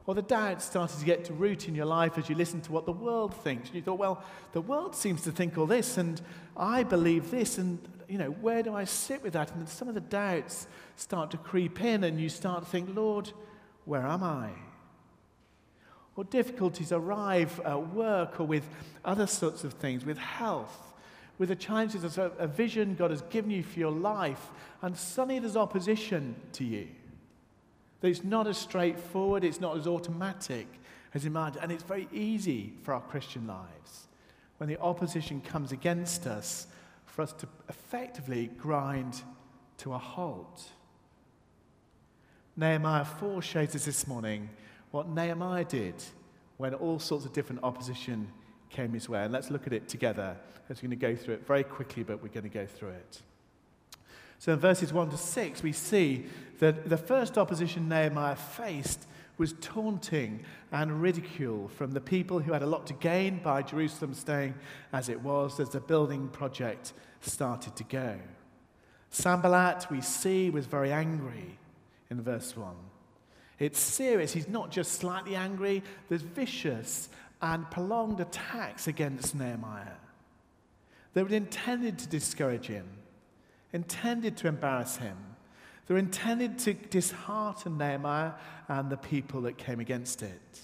Or 0.07 0.15
the 0.15 0.23
doubt 0.23 0.63
started 0.63 0.99
to 0.99 1.05
get 1.05 1.25
to 1.27 1.33
root 1.33 1.69
in 1.69 1.75
your 1.75 1.87
life 1.87 2.19
as 2.19 2.29
you 2.29 2.35
listened 2.35 2.65
to 2.65 2.73
what 2.73 2.87
the 2.87 2.93
world 2.93 3.35
thinks. 3.35 3.69
And 3.69 3.77
you 3.77 3.83
thought, 3.83 3.99
well, 3.99 4.25
the 4.53 4.61
world 4.61 4.97
seems 4.97 5.23
to 5.23 5.33
think 5.33 5.57
all 5.59 5.67
this, 5.67 5.99
and 5.99 6.21
I 6.57 6.83
believe 6.83 7.31
this, 7.31 7.59
and 7.59 7.79
you 8.09 8.19
know, 8.19 8.31
where 8.31 8.63
do 8.63 8.75
I 8.75 8.85
sit 8.85 9.23
with 9.23 9.35
that? 9.35 9.55
And 9.55 9.69
some 9.69 9.89
of 9.89 9.95
the 9.95 10.01
doubts 10.01 10.67
start 10.97 11.31
to 11.31 11.37
creep 11.37 11.81
in, 11.81 12.03
and 12.03 12.21
you 12.21 12.29
start 12.29 12.65
to 12.65 12.69
think, 12.69 12.97
Lord, 12.97 13.31
where 13.85 14.07
am 14.07 14.23
I? 14.25 14.51
Or 16.17 16.25
difficulties 16.25 16.93
arrive 16.93 17.61
at 17.65 17.95
work 17.95 18.41
or 18.41 18.45
with 18.45 18.69
other 19.05 19.27
sorts 19.27 19.65
of 19.65 19.75
things, 19.75 20.05
with 20.05 20.19
health, 20.19 20.93
with 21.39 21.51
the 21.51 21.57
challenges 21.57 22.05
of 22.05 22.19
a 22.39 22.47
vision 22.47 22.95
God 22.95 23.11
has 23.11 23.23
given 23.23 23.51
you 23.51 23.63
for 23.63 23.79
your 23.79 23.93
life, 23.93 24.51
and 24.83 24.97
suddenly 24.97 25.39
there's 25.39 25.57
opposition 25.57 26.35
to 26.55 26.65
you. 26.65 26.89
It's 28.03 28.25
not 28.25 28.47
as 28.47 28.57
straightforward, 28.57 29.45
it's 29.45 29.61
not 29.61 29.77
as 29.77 29.87
automatic 29.87 30.67
as 31.15 31.25
imagined, 31.25 31.63
and 31.63 31.73
it's 31.73 31.83
very 31.83 32.09
easy 32.13 32.73
for 32.83 32.95
our 32.95 33.01
Christian 33.01 33.47
lives 33.47 34.09
when 34.59 34.69
the 34.69 34.81
opposition 34.81 35.41
comes 35.41 35.73
against 35.73 36.27
us 36.27 36.67
for 37.07 37.23
us 37.23 37.33
to 37.33 37.49
effectively 37.69 38.51
grind 38.59 39.23
to 39.79 39.93
a 39.93 39.99
halt. 39.99 40.63
Nehemiah 42.57 43.05
4 43.05 43.43
shows 43.43 43.75
us 43.75 43.85
this 43.85 44.07
morning 44.07 44.51
what 44.91 45.09
Nehemiah 45.09 45.65
did 45.65 45.95
when 46.59 46.75
all 46.75 46.99
sorts 46.99 47.25
of 47.25 47.33
different 47.33 47.63
opposition 47.65 48.29
came 48.69 48.93
his 48.93 49.09
way. 49.09 49.25
And 49.25 49.33
let's 49.33 49.51
look 49.51 49.67
at 49.67 49.73
it 49.73 49.89
together 49.89 50.37
as 50.69 50.83
we're 50.83 50.89
going 50.89 51.01
to 51.01 51.07
go 51.07 51.17
through 51.17 51.35
it 51.35 51.47
very 51.47 51.65
quickly, 51.65 52.03
but 52.03 52.23
we're 52.23 52.29
going 52.29 52.45
to 52.45 52.51
go 52.51 52.67
through 52.67 52.91
it. 52.91 53.23
So 54.41 54.55
in 54.55 54.59
verses 54.59 54.91
1 54.91 55.11
to 55.11 55.19
6, 55.19 55.63
we 55.63 55.73
see 55.73 56.25
that 56.61 56.89
the 56.89 56.97
first 56.97 57.37
opposition 57.37 57.91
Nehemiah 57.91 58.37
faced 58.37 59.07
was 59.37 59.53
taunting 59.61 60.41
and 60.73 61.03
ridicule 61.03 61.69
from 61.69 61.93
the 61.93 62.01
people 62.01 62.39
who 62.39 62.55
had 62.55 62.63
a 62.63 62.67
lot 62.67 62.87
to 62.87 62.95
gain 62.95 63.39
by 63.43 63.61
Jerusalem 63.61 64.15
staying 64.15 64.55
as 64.95 65.11
it 65.11 65.21
was 65.21 65.61
as 65.61 65.69
the 65.69 65.81
building 65.81 66.29
project 66.29 66.95
started 67.21 67.77
to 67.77 67.85
go. 67.85 68.19
Sanballat, 69.11 69.87
we 69.91 70.01
see, 70.01 70.49
was 70.49 70.65
very 70.65 70.91
angry 70.91 71.59
in 72.09 72.23
verse 72.23 72.57
1. 72.57 72.75
It's 73.59 73.79
serious. 73.79 74.33
He's 74.33 74.49
not 74.49 74.71
just 74.71 74.93
slightly 74.93 75.37
angry, 75.37 75.83
there's 76.09 76.23
vicious 76.23 77.11
and 77.43 77.71
prolonged 77.71 78.21
attacks 78.21 78.89
against 78.89 79.35
Nehemiah. 79.35 79.99
They 81.13 81.23
were 81.23 81.29
intended 81.29 81.99
to 81.99 82.09
discourage 82.09 82.69
him, 82.69 82.87
intended 83.73 84.37
to 84.39 84.49
embarrass 84.49 84.97
him, 84.97 85.17
they're 85.87 85.97
intended 85.97 86.59
to 86.61 86.75
dishearten 86.75 87.77
Nehemiah 87.77 88.33
and 88.69 88.91
the 88.91 88.97
people 88.97 89.43
that 89.43 89.59
came 89.59 89.81
against 89.81 90.23
it. 90.23 90.61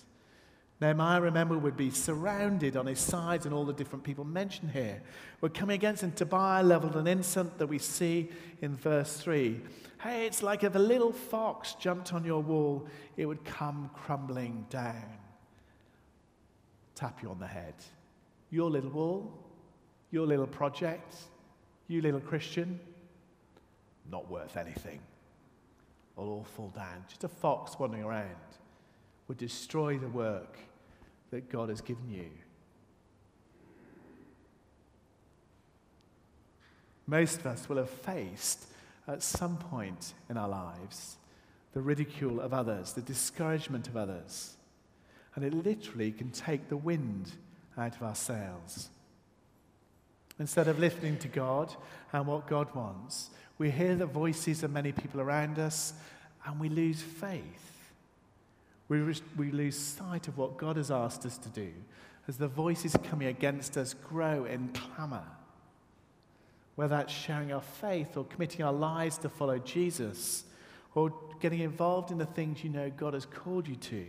Nehemiah, 0.81 1.21
remember, 1.21 1.57
would 1.57 1.77
be 1.77 1.91
surrounded 1.91 2.77
on 2.77 2.87
his 2.87 3.01
sides, 3.01 3.47
and 3.47 3.55
all 3.55 3.65
the 3.65 3.73
different 3.73 4.05
people 4.05 4.25
mentioned 4.25 4.71
here 4.71 5.03
were 5.41 5.49
coming 5.49 5.75
against 5.75 6.03
him. 6.03 6.13
Tobiah 6.13 6.63
leveled 6.63 6.97
an 6.97 7.07
insult 7.07 7.57
that 7.59 7.67
we 7.67 7.79
see 7.79 8.31
in 8.61 8.77
verse 8.77 9.17
3. 9.17 9.61
Hey, 10.03 10.27
it's 10.27 10.43
like 10.43 10.65
if 10.65 10.75
a 10.75 10.79
little 10.79 11.13
fox 11.13 11.75
jumped 11.75 12.13
on 12.13 12.25
your 12.25 12.43
wall, 12.43 12.87
it 13.17 13.25
would 13.25 13.43
come 13.45 13.91
crumbling 13.95 14.67
down. 14.69 15.19
Tap 16.95 17.23
you 17.23 17.31
on 17.31 17.39
the 17.39 17.47
head. 17.47 17.75
Your 18.51 18.71
little 18.71 18.91
wall, 18.91 19.33
your 20.11 20.27
little 20.27 20.47
project, 20.47 21.17
you 21.89 22.03
little 22.03 22.21
Christian, 22.21 22.79
not 24.11 24.31
worth 24.31 24.57
anything 24.57 25.01
will 26.17 26.29
all 26.29 26.47
fall 26.57 26.73
down. 26.75 27.05
Just 27.09 27.25
a 27.25 27.29
fox 27.29 27.79
wandering 27.79 28.03
around 28.03 28.27
would 29.29 29.39
destroy 29.39 29.99
the 29.99 30.09
work 30.09 30.59
that 31.31 31.51
God 31.51 31.69
has 31.69 31.81
given 31.81 32.09
you. 32.11 32.31
Most 37.07 37.41
of 37.41 37.47
us 37.47 37.69
will 37.69 37.77
have 37.77 37.91
faced 37.91 38.67
at 39.07 39.23
some 39.23 39.57
point 39.57 40.15
in 40.29 40.37
our 40.37 40.49
lives 40.49 41.17
the 41.73 41.81
ridicule 41.81 42.41
of 42.41 42.55
others, 42.55 42.95
the 42.95 43.03
discouragement 43.03 43.87
of 43.87 43.97
others. 43.97 44.57
And 45.35 45.45
it 45.45 45.53
literally 45.53 46.11
can 46.11 46.31
take 46.31 46.69
the 46.69 46.77
wind 46.77 47.33
out 47.77 47.95
of 47.95 48.03
our 48.03 48.15
sails. 48.15 48.89
Instead 50.39 50.69
of 50.69 50.79
listening 50.79 51.19
to 51.19 51.29
God 51.29 51.75
and 52.13 52.27
what 52.27 52.47
God 52.47 52.75
wants, 52.75 53.31
we 53.59 53.71
hear 53.71 53.95
the 53.95 54.07
voices 54.07 54.63
of 54.63 54.71
many 54.71 54.93
people 54.93 55.21
around 55.21 55.59
us 55.59 55.95
and 56.45 56.61
we 56.61 56.69
lose 56.69 57.01
faith. 57.03 57.93
We, 58.89 58.99
re- 58.99 59.15
we 59.37 59.51
lose 59.51 59.77
sight 59.77 60.29
of 60.29 60.39
what 60.39 60.59
God 60.59 60.77
has 60.77 60.91
asked 60.91 61.25
us 61.27 61.39
to 61.39 61.49
do 61.49 61.73
as 62.29 62.37
the 62.37 62.49
voices 62.49 62.97
coming 63.05 63.29
against 63.29 63.77
us 63.77 63.95
grow 63.95 64.45
in 64.45 64.69
clamor. 64.69 65.25
Whether 66.75 66.97
that's 66.97 67.13
sharing 67.13 67.53
our 67.53 67.63
faith 67.63 68.17
or 68.17 68.25
committing 68.25 68.65
our 68.65 68.73
lives 68.73 69.17
to 69.19 69.29
follow 69.29 69.59
Jesus 69.59 70.45
or 70.95 71.13
getting 71.41 71.61
involved 71.61 72.11
in 72.11 72.19
the 72.19 72.27
things 72.27 72.63
you 72.63 72.71
know 72.71 72.91
God 72.91 73.15
has 73.15 73.25
called 73.25 73.67
you 73.67 73.77
to. 73.77 74.07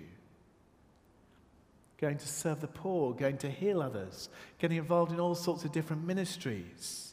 Going 2.00 2.18
to 2.18 2.28
serve 2.28 2.60
the 2.60 2.68
poor, 2.68 3.14
going 3.14 3.38
to 3.40 3.50
heal 3.50 3.82
others, 3.82 4.30
getting 4.60 4.78
involved 4.78 5.12
in 5.12 5.20
all 5.20 5.36
sorts 5.36 5.64
of 5.64 5.72
different 5.72 6.06
ministries 6.06 7.07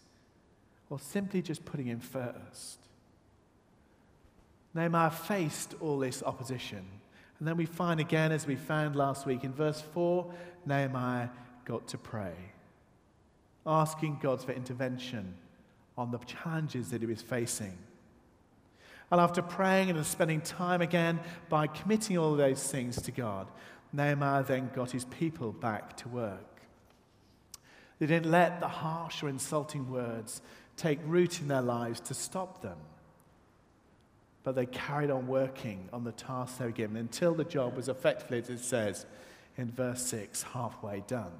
or 0.90 0.98
simply 0.98 1.42
just 1.42 1.64
putting 1.64 1.86
him 1.86 2.00
first. 2.00 2.78
Nehemiah 4.74 5.10
faced 5.10 5.74
all 5.80 5.98
this 5.98 6.22
opposition. 6.22 6.84
And 7.38 7.48
then 7.48 7.56
we 7.56 7.66
find 7.66 8.00
again, 8.00 8.32
as 8.32 8.46
we 8.46 8.56
found 8.56 8.96
last 8.96 9.26
week 9.26 9.44
in 9.44 9.52
verse 9.52 9.80
4, 9.80 10.32
Nehemiah 10.66 11.28
got 11.64 11.86
to 11.88 11.98
pray, 11.98 12.34
asking 13.66 14.18
God 14.22 14.42
for 14.42 14.52
intervention 14.52 15.34
on 15.96 16.10
the 16.10 16.18
challenges 16.18 16.90
that 16.90 17.00
he 17.00 17.06
was 17.06 17.22
facing. 17.22 17.76
And 19.10 19.20
after 19.20 19.42
praying 19.42 19.90
and 19.90 20.04
spending 20.04 20.40
time 20.40 20.80
again 20.80 21.20
by 21.48 21.66
committing 21.66 22.18
all 22.18 22.34
those 22.34 22.62
things 22.62 23.00
to 23.02 23.12
God, 23.12 23.48
Nehemiah 23.92 24.42
then 24.42 24.70
got 24.74 24.90
his 24.90 25.04
people 25.04 25.52
back 25.52 25.96
to 25.98 26.08
work. 26.08 26.62
They 27.98 28.06
didn't 28.06 28.30
let 28.30 28.60
the 28.60 28.68
harsh 28.68 29.22
or 29.22 29.28
insulting 29.28 29.88
words 29.88 30.42
take 30.76 30.98
root 31.06 31.40
in 31.40 31.48
their 31.48 31.62
lives 31.62 32.00
to 32.00 32.14
stop 32.14 32.62
them. 32.62 32.78
But 34.42 34.54
they 34.54 34.66
carried 34.66 35.10
on 35.10 35.26
working 35.26 35.88
on 35.92 36.04
the 36.04 36.12
task 36.12 36.58
they 36.58 36.66
were 36.66 36.70
given 36.70 36.96
until 36.96 37.34
the 37.34 37.44
job 37.44 37.76
was 37.76 37.88
effectively, 37.88 38.38
as 38.38 38.50
it 38.50 38.58
says 38.58 39.06
in 39.56 39.70
verse 39.70 40.02
6, 40.06 40.42
halfway 40.42 41.02
done. 41.06 41.32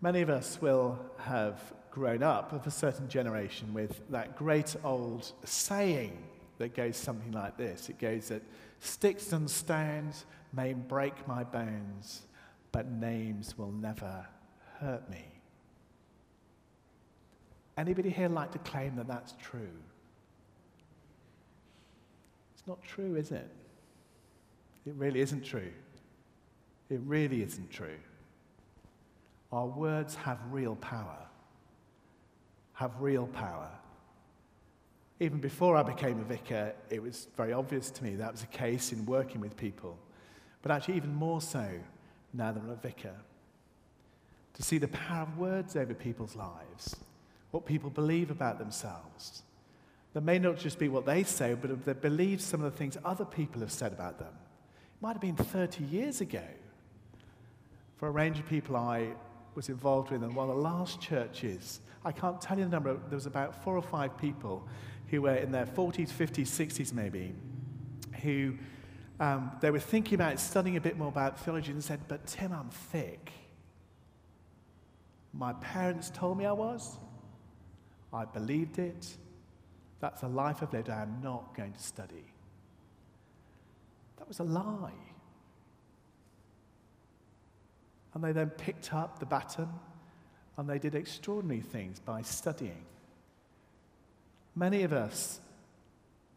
Many 0.00 0.20
of 0.22 0.30
us 0.30 0.60
will 0.60 0.98
have 1.18 1.60
grown 1.90 2.22
up 2.22 2.52
of 2.52 2.66
a 2.66 2.70
certain 2.70 3.08
generation 3.08 3.74
with 3.74 4.00
that 4.10 4.36
great 4.36 4.74
old 4.82 5.30
saying 5.44 6.16
that 6.58 6.74
goes 6.74 6.96
something 6.96 7.32
like 7.32 7.56
this 7.58 7.88
it 7.90 7.98
goes 7.98 8.28
that 8.28 8.42
sticks 8.80 9.32
and 9.32 9.48
stones 9.48 10.24
may 10.52 10.72
break 10.72 11.26
my 11.26 11.44
bones, 11.44 12.22
but 12.72 12.90
names 12.90 13.56
will 13.56 13.70
never 13.70 14.26
hurt 14.80 15.08
me. 15.08 15.31
Anybody 17.76 18.10
here 18.10 18.28
like 18.28 18.52
to 18.52 18.58
claim 18.58 18.96
that 18.96 19.08
that's 19.08 19.34
true? 19.42 19.68
It's 22.54 22.66
not 22.66 22.82
true, 22.82 23.16
is 23.16 23.32
it? 23.32 23.48
It 24.86 24.94
really 24.96 25.20
isn't 25.20 25.44
true. 25.44 25.72
it 26.90 27.00
really 27.06 27.42
isn't 27.42 27.70
true. 27.70 27.96
Our 29.50 29.66
words 29.66 30.14
have 30.14 30.38
real 30.50 30.76
power. 30.76 31.18
Have 32.74 32.92
real 33.00 33.26
power. 33.26 33.70
Even 35.20 35.38
before 35.38 35.76
I 35.76 35.82
became 35.82 36.20
a 36.20 36.24
vicar, 36.24 36.74
it 36.90 37.02
was 37.02 37.28
very 37.36 37.52
obvious 37.52 37.90
to 37.90 38.04
me 38.04 38.16
that 38.16 38.32
was 38.32 38.40
the 38.42 38.46
case 38.48 38.92
in 38.92 39.06
working 39.06 39.40
with 39.40 39.56
people. 39.56 39.98
But 40.62 40.72
actually, 40.72 40.96
even 40.96 41.14
more 41.14 41.40
so 41.40 41.66
now 42.32 42.52
that 42.52 42.60
I'm 42.62 42.70
a 42.70 42.76
vicar. 42.76 43.14
To 44.54 44.62
see 44.62 44.78
the 44.78 44.88
power 44.88 45.22
of 45.22 45.38
words 45.38 45.76
over 45.76 45.94
people's 45.94 46.36
lives, 46.36 46.96
what 47.52 47.64
people 47.64 47.90
believe 47.90 48.30
about 48.30 48.58
themselves. 48.58 49.42
That 50.14 50.22
may 50.22 50.38
not 50.38 50.58
just 50.58 50.78
be 50.78 50.88
what 50.88 51.06
they 51.06 51.22
say, 51.22 51.54
but 51.54 51.84
they 51.84 51.92
believe 51.92 52.40
some 52.40 52.62
of 52.62 52.72
the 52.72 52.76
things 52.76 52.98
other 53.04 53.24
people 53.24 53.60
have 53.60 53.70
said 53.70 53.92
about 53.92 54.18
them. 54.18 54.28
It 54.28 55.02
might 55.02 55.12
have 55.12 55.20
been 55.20 55.36
30 55.36 55.84
years 55.84 56.20
ago. 56.20 56.42
For 57.96 58.08
a 58.08 58.10
range 58.10 58.38
of 58.40 58.48
people 58.48 58.74
I 58.76 59.12
was 59.54 59.68
involved 59.68 60.10
with 60.10 60.22
and 60.22 60.34
one 60.34 60.50
of 60.50 60.56
the 60.56 60.62
last 60.62 61.00
churches, 61.00 61.80
I 62.04 62.10
can't 62.10 62.40
tell 62.40 62.58
you 62.58 62.64
the 62.64 62.70
number, 62.70 62.94
there 62.94 63.16
was 63.16 63.26
about 63.26 63.62
four 63.62 63.76
or 63.76 63.82
five 63.82 64.18
people 64.18 64.66
who 65.08 65.22
were 65.22 65.36
in 65.36 65.52
their 65.52 65.66
40s, 65.66 66.08
50s, 66.08 66.46
60s 66.46 66.92
maybe, 66.92 67.34
who 68.22 68.54
um, 69.20 69.52
they 69.60 69.70
were 69.70 69.78
thinking 69.78 70.14
about 70.14 70.40
studying 70.40 70.76
a 70.76 70.80
bit 70.80 70.98
more 70.98 71.08
about 71.08 71.38
theology 71.38 71.70
and 71.70 71.84
said, 71.84 72.00
But 72.08 72.26
Tim, 72.26 72.52
I'm 72.52 72.70
thick. 72.70 73.30
My 75.32 75.52
parents 75.54 76.10
told 76.10 76.38
me 76.38 76.44
I 76.44 76.52
was. 76.52 76.98
I 78.12 78.24
believed 78.24 78.78
it. 78.78 79.16
That's 80.00 80.22
a 80.22 80.28
life 80.28 80.58
I've 80.62 80.72
lived. 80.72 80.90
I 80.90 81.02
am 81.02 81.20
not 81.22 81.56
going 81.56 81.72
to 81.72 81.82
study. 81.82 82.24
That 84.18 84.28
was 84.28 84.40
a 84.40 84.44
lie. 84.44 84.92
And 88.14 88.22
they 88.22 88.32
then 88.32 88.50
picked 88.50 88.92
up 88.92 89.18
the 89.18 89.26
baton 89.26 89.68
and 90.56 90.68
they 90.68 90.78
did 90.78 90.94
extraordinary 90.94 91.60
things 91.60 91.98
by 91.98 92.22
studying. 92.22 92.84
Many 94.54 94.82
of 94.82 94.92
us 94.92 95.40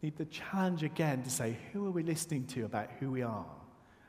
need 0.02 0.16
the 0.16 0.24
challenge 0.26 0.82
again 0.82 1.22
to 1.22 1.30
say, 1.30 1.56
who 1.72 1.86
are 1.86 1.90
we 1.90 2.02
listening 2.02 2.46
to 2.46 2.64
about 2.64 2.88
who 2.98 3.10
we 3.10 3.22
are 3.22 3.44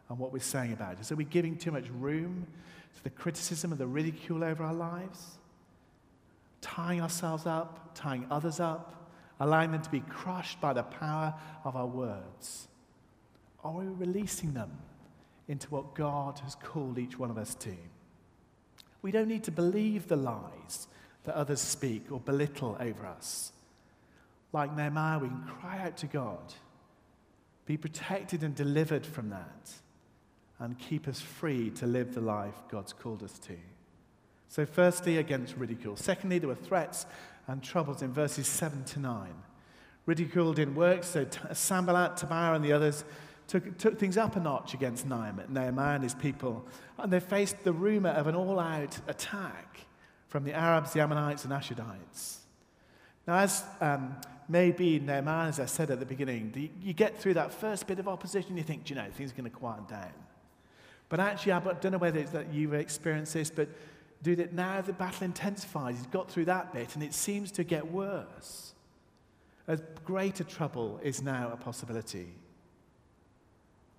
and 0.09 0.17
what 0.17 0.31
we're 0.31 0.39
saying 0.39 0.71
about 0.71 0.99
it? 0.99 1.11
Are 1.11 1.15
we 1.15 1.25
giving 1.25 1.57
too 1.57 1.71
much 1.71 1.89
room 1.89 2.47
to 2.95 3.03
the 3.03 3.09
criticism 3.09 3.71
and 3.71 3.79
the 3.79 3.87
ridicule 3.87 4.43
over 4.43 4.63
our 4.63 4.73
lives? 4.73 5.37
Tying 6.75 7.01
ourselves 7.01 7.45
up, 7.45 7.95
tying 7.95 8.27
others 8.29 8.59
up, 8.59 9.09
allowing 9.39 9.71
them 9.71 9.81
to 9.81 9.89
be 9.89 10.01
crushed 10.01 10.59
by 10.59 10.73
the 10.73 10.83
power 10.83 11.33
of 11.63 11.75
our 11.75 11.87
words? 11.87 12.67
Are 13.63 13.71
we 13.71 13.85
releasing 13.87 14.53
them 14.53 14.71
into 15.47 15.67
what 15.69 15.95
God 15.95 16.39
has 16.39 16.55
called 16.55 16.97
each 16.97 17.17
one 17.17 17.31
of 17.31 17.37
us 17.37 17.55
to? 17.55 17.75
We 19.01 19.11
don't 19.11 19.27
need 19.27 19.43
to 19.45 19.51
believe 19.51 20.07
the 20.07 20.15
lies 20.15 20.87
that 21.23 21.35
others 21.35 21.61
speak 21.61 22.11
or 22.11 22.19
belittle 22.19 22.77
over 22.79 23.05
us. 23.05 23.51
Like 24.53 24.75
Nehemiah, 24.75 25.19
we 25.19 25.27
can 25.27 25.43
cry 25.59 25.79
out 25.79 25.97
to 25.97 26.07
God, 26.07 26.53
be 27.65 27.77
protected 27.77 28.43
and 28.43 28.55
delivered 28.55 29.05
from 29.05 29.29
that, 29.29 29.71
and 30.59 30.77
keep 30.79 31.07
us 31.07 31.21
free 31.21 31.69
to 31.71 31.85
live 31.85 32.13
the 32.13 32.21
life 32.21 32.55
God's 32.69 32.93
called 32.93 33.23
us 33.23 33.37
to. 33.39 33.57
So, 34.49 34.65
firstly, 34.65 35.17
against 35.17 35.55
ridicule. 35.57 35.97
Secondly, 35.97 36.39
there 36.39 36.49
were 36.49 36.55
threats 36.55 37.05
and 37.47 37.63
troubles 37.63 38.01
in 38.01 38.13
verses 38.13 38.47
7 38.47 38.83
to 38.85 38.99
9. 38.99 39.33
Ridicule 40.05 40.53
didn't 40.53 40.75
work, 40.75 41.03
so 41.03 41.25
Sanballat, 41.51 42.17
Tobiah, 42.17 42.53
and 42.53 42.63
the 42.63 42.71
others 42.71 43.03
took, 43.47 43.77
took 43.77 43.99
things 43.99 44.17
up 44.17 44.35
a 44.35 44.39
notch 44.39 44.73
against 44.73 45.05
Nehemiah 45.05 45.95
and 45.95 46.03
his 46.03 46.13
people. 46.13 46.65
And 46.97 47.11
they 47.11 47.19
faced 47.19 47.63
the 47.63 47.73
rumor 47.73 48.09
of 48.09 48.27
an 48.27 48.35
all 48.35 48.59
out 48.59 48.97
attack 49.07 49.81
from 50.27 50.43
the 50.43 50.53
Arabs, 50.53 50.93
the 50.93 51.01
Ammonites, 51.01 51.45
and 51.45 51.53
Ashdodites. 51.53 52.37
Now, 53.25 53.39
as 53.39 53.63
um, 53.81 54.15
maybe 54.47 54.99
Nehemiah, 54.99 55.49
as 55.49 55.59
I 55.59 55.65
said 55.65 55.91
at 55.91 55.99
the 55.99 56.05
beginning, 56.05 56.51
the, 56.53 56.69
you 56.81 56.93
get 56.93 57.17
through 57.17 57.33
that 57.35 57.53
first 57.53 57.87
bit 57.87 57.99
of 57.99 58.07
opposition, 58.07 58.55
you 58.57 58.63
think, 58.63 58.89
you 58.89 58.95
know, 58.95 59.07
things 59.13 59.31
are 59.31 59.35
going 59.35 59.49
to 59.49 59.55
quiet 59.55 59.87
down. 59.87 60.13
But 61.09 61.19
actually, 61.19 61.53
I 61.53 61.59
don't 61.59 61.91
know 61.91 61.97
whether 61.97 62.19
it's 62.19 62.31
that 62.31 62.53
you've 62.53 62.73
experienced 62.73 63.33
this, 63.33 63.49
but 63.49 63.69
do 64.23 64.35
that 64.37 64.53
now 64.53 64.81
the 64.81 64.93
battle 64.93 65.25
intensifies. 65.25 65.97
He's 65.97 66.07
got 66.07 66.29
through 66.29 66.45
that 66.45 66.73
bit 66.73 66.95
and 66.95 67.03
it 67.03 67.13
seems 67.13 67.51
to 67.53 67.63
get 67.63 67.91
worse. 67.91 68.73
A 69.67 69.77
greater 70.05 70.43
trouble 70.43 70.99
is 71.03 71.21
now 71.21 71.51
a 71.51 71.57
possibility. 71.57 72.33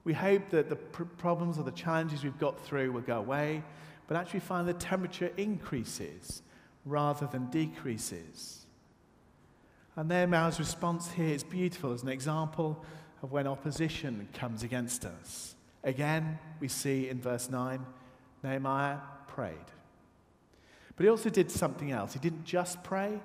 We 0.05 0.15
hope 0.15 0.49
that 0.51 0.71
the 0.71 0.77
pr- 0.77 1.05
problems 1.05 1.59
or 1.59 1.65
the 1.65 1.71
challenges 1.71 2.25
we've 2.25 2.39
got 2.39 2.59
through 2.65 2.93
will 2.93 3.03
go 3.03 3.19
away, 3.19 3.63
but 4.07 4.17
actually 4.17 4.41
find 4.41 4.67
the 4.67 4.73
temperature 4.73 5.31
increases 5.37 6.43
rather 6.87 7.27
than 7.27 7.51
decreases. 7.51 8.67
And 9.97 10.09
Nehemiah's 10.09 10.59
response 10.59 11.11
here 11.11 11.35
is 11.35 11.45
beautiful 11.45 11.93
as 11.93 12.03
an 12.03 12.09
example 12.09 12.83
of 13.23 13.33
when 13.33 13.47
opposition 13.47 14.29
comes 14.33 14.63
against 14.63 15.05
us. 15.05 15.57
Again, 15.85 16.39
we 16.61 16.69
see 16.69 17.09
in 17.09 17.21
verse 17.21 17.51
9, 17.51 17.85
Nehemiah 18.43 18.99
prayed. 19.27 19.57
But 20.99 21.05
he 21.05 21.11
also 21.11 21.31
did 21.31 21.49
something 21.49 21.93
else. 21.93 22.13
He 22.13 22.19
didn't 22.19 22.45
just 22.45 22.83
pray, 22.83 23.21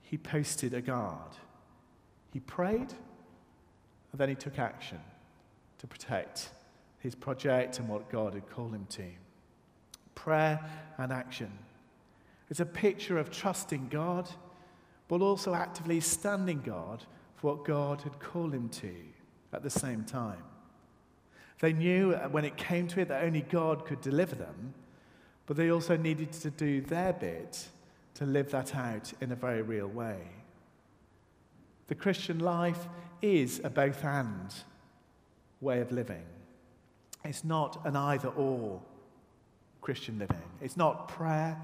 he 0.00 0.16
posted 0.16 0.72
a 0.72 0.80
guard. 0.80 1.32
He 2.32 2.40
prayed, 2.40 2.94
and 4.10 4.18
then 4.18 4.30
he 4.30 4.34
took 4.34 4.58
action 4.58 4.98
to 5.80 5.86
protect 5.86 6.48
his 7.00 7.14
project 7.14 7.78
and 7.78 7.90
what 7.90 8.10
God 8.10 8.32
had 8.32 8.48
called 8.48 8.72
him 8.72 8.86
to. 8.88 9.04
Prayer 10.14 10.58
and 10.96 11.12
action. 11.12 11.52
It's 12.48 12.60
a 12.60 12.66
picture 12.66 13.18
of 13.18 13.30
trusting 13.30 13.88
God, 13.88 14.26
but 15.06 15.20
also 15.20 15.52
actively 15.52 16.00
standing 16.00 16.62
God 16.62 17.04
for 17.36 17.54
what 17.54 17.66
God 17.66 18.00
had 18.00 18.18
called 18.18 18.54
him 18.54 18.70
to 18.70 18.94
at 19.52 19.62
the 19.62 19.68
same 19.68 20.04
time. 20.04 20.42
They 21.60 21.74
knew 21.74 22.12
when 22.30 22.46
it 22.46 22.56
came 22.56 22.88
to 22.88 23.00
it 23.00 23.08
that 23.08 23.24
only 23.24 23.42
God 23.42 23.84
could 23.84 24.00
deliver 24.00 24.36
them, 24.36 24.72
but 25.46 25.56
they 25.56 25.70
also 25.70 25.96
needed 25.96 26.32
to 26.32 26.50
do 26.50 26.80
their 26.80 27.12
bit 27.12 27.68
to 28.14 28.24
live 28.24 28.50
that 28.50 28.74
out 28.74 29.12
in 29.20 29.32
a 29.32 29.36
very 29.36 29.62
real 29.62 29.88
way. 29.88 30.18
The 31.88 31.94
Christian 31.94 32.38
life 32.38 32.86
is 33.20 33.60
a 33.64 33.70
both 33.70 34.04
and 34.04 34.54
way 35.60 35.80
of 35.80 35.92
living. 35.92 36.24
It's 37.24 37.44
not 37.44 37.80
an 37.84 37.96
either 37.96 38.28
or 38.28 38.80
Christian 39.80 40.18
living. 40.18 40.42
It's 40.60 40.76
not 40.76 41.08
prayer 41.08 41.60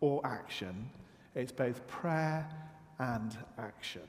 or 0.00 0.20
action. 0.26 0.90
It's 1.34 1.52
both 1.52 1.86
prayer 1.86 2.48
and 2.98 3.36
action. 3.58 4.02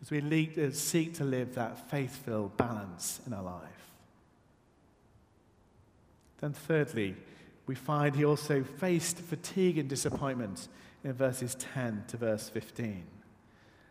As 0.00 0.10
we 0.10 0.20
lead, 0.20 0.58
uh, 0.58 0.70
seek 0.72 1.14
to 1.14 1.24
live 1.24 1.54
that 1.54 1.90
faith 1.90 2.24
filled 2.24 2.56
balance 2.56 3.20
in 3.26 3.32
our 3.32 3.42
life. 3.42 3.87
Then, 6.40 6.52
thirdly, 6.52 7.16
we 7.66 7.74
find 7.74 8.14
he 8.14 8.24
also 8.24 8.62
faced 8.64 9.18
fatigue 9.18 9.78
and 9.78 9.88
disappointment 9.88 10.68
in 11.04 11.12
verses 11.12 11.54
10 11.56 12.04
to 12.08 12.16
verse 12.16 12.48
15. 12.48 13.04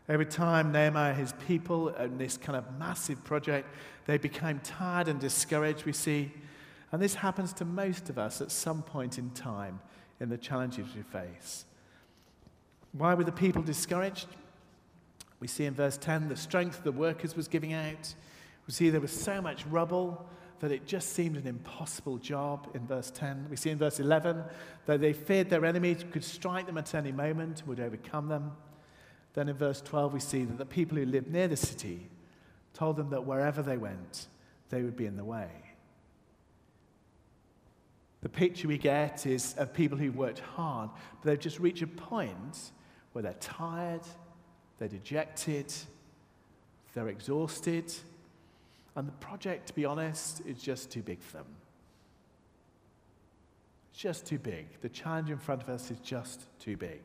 Every 0.10 0.26
time 0.26 0.72
Nehemiah 0.72 1.12
and 1.12 1.20
his 1.20 1.34
people 1.48 1.90
in 1.90 2.18
this 2.18 2.38
kind 2.38 2.58
of 2.58 2.80
massive 2.80 3.24
project, 3.26 3.68
they 4.06 4.18
became 4.18 4.60
tired 4.60 5.10
and 5.10 5.20
discouraged, 5.20 5.86
we 5.86 5.92
see. 5.92 6.32
And 6.92 7.02
this 7.02 7.16
happens 7.16 7.52
to 7.54 7.66
most 7.66 8.10
of 8.10 8.18
us 8.18 8.40
at 8.40 8.52
some 8.52 8.82
point 8.82 9.18
in 9.18 9.32
time 9.32 9.82
in 10.22 10.30
the 10.30 10.38
challenges 10.38 10.88
we 10.96 11.02
face. 11.02 11.66
Why 12.94 13.14
were 13.14 13.26
the 13.26 13.34
people 13.34 13.62
discouraged? 13.62 14.28
We 15.40 15.48
see 15.48 15.66
in 15.66 15.74
verse 15.74 15.98
10 15.98 16.30
the 16.30 16.38
strength 16.38 16.80
of 16.80 16.84
the 16.86 16.92
workers 16.94 17.36
was 17.36 17.50
giving 17.50 17.74
out. 17.74 18.16
We 18.66 18.74
see 18.74 18.90
there 18.90 19.02
was 19.02 19.12
so 19.12 19.42
much 19.42 19.66
rubble 19.66 20.26
that 20.60 20.72
it 20.72 20.86
just 20.86 21.14
seemed 21.14 21.38
an 21.38 21.46
impossible 21.46 22.18
job 22.18 22.70
in 22.74 22.86
verse 22.88 23.12
10. 23.12 23.48
We 23.50 23.56
see 23.56 23.70
in 23.70 23.78
verse 23.78 24.00
11 24.00 24.44
that 24.86 25.02
they 25.02 25.14
feared 25.14 25.50
their 25.50 25.66
enemies 25.66 26.04
could 26.12 26.24
strike 26.24 26.66
them 26.66 26.78
at 26.78 26.96
any 26.96 27.12
moment, 27.12 27.64
would 27.68 27.80
overcome 27.80 28.28
them. 28.28 28.52
Then 29.34 29.50
in 29.50 29.56
verse 29.56 29.82
12, 29.82 30.14
we 30.14 30.20
see 30.20 30.46
that 30.46 30.58
the 30.58 30.66
people 30.66 30.98
who 30.98 31.06
lived 31.06 31.28
near 31.28 31.48
the 31.48 31.58
city 31.58 32.10
told 32.74 32.96
them 32.96 33.12
that 33.12 33.26
wherever 33.26 33.62
they 33.62 33.78
went, 33.78 34.28
they 34.70 34.82
would 34.82 34.96
be 34.96 35.06
in 35.06 35.16
the 35.16 35.24
way. 35.24 35.50
The 38.22 38.30
picture 38.30 38.68
we 38.68 38.80
get 38.80 39.28
is 39.28 39.54
of 39.58 39.74
people 39.74 39.98
who've 39.98 40.16
worked 40.16 40.40
hard, 40.40 40.90
but 41.22 41.30
they've 41.30 41.40
just 41.40 41.60
reached 41.60 41.84
a 41.84 41.88
point 41.88 42.72
where 43.14 43.22
they're 43.22 43.36
tired, 43.40 44.02
they're 44.80 44.88
dejected, 44.88 45.72
they're 46.94 47.10
exhausted, 47.10 47.94
and 48.98 49.08
the 49.08 49.14
project, 49.14 49.68
to 49.68 49.74
be 49.74 49.86
honest, 49.86 50.42
is 50.48 50.58
just 50.58 50.90
too 50.90 51.04
big 51.04 51.22
for 51.22 51.38
them. 51.38 51.46
It's 53.92 54.02
just 54.02 54.26
too 54.26 54.40
big. 54.40 54.66
The 54.82 54.90
challenge 54.90 55.30
in 55.30 55.38
front 55.38 55.62
of 55.62 55.70
us 55.70 55.92
is 55.92 56.00
just 56.00 56.42
too 56.60 56.76
big. 56.76 57.00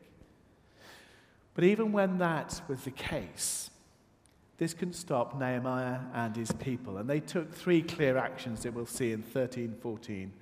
But 1.55 1.65
even 1.65 1.93
when 1.93 2.17
that 2.17 2.63
was 2.67 2.81
the 2.85 2.91
case, 2.93 3.69
this 4.57 4.73
couldn't 4.73 4.95
stop 4.95 5.39
Nehemiah 5.39 5.99
and 6.15 6.35
his 6.35 6.51
people. 6.53 6.97
And 6.97 7.11
they 7.11 7.21
took 7.21 7.53
three 7.53 7.83
clear 7.83 8.17
actions 8.17 8.63
that 8.63 8.73
we'll 8.73 8.87
see 8.87 9.13
in 9.13 9.23
13, 9.23 9.75
14, 9.79 10.33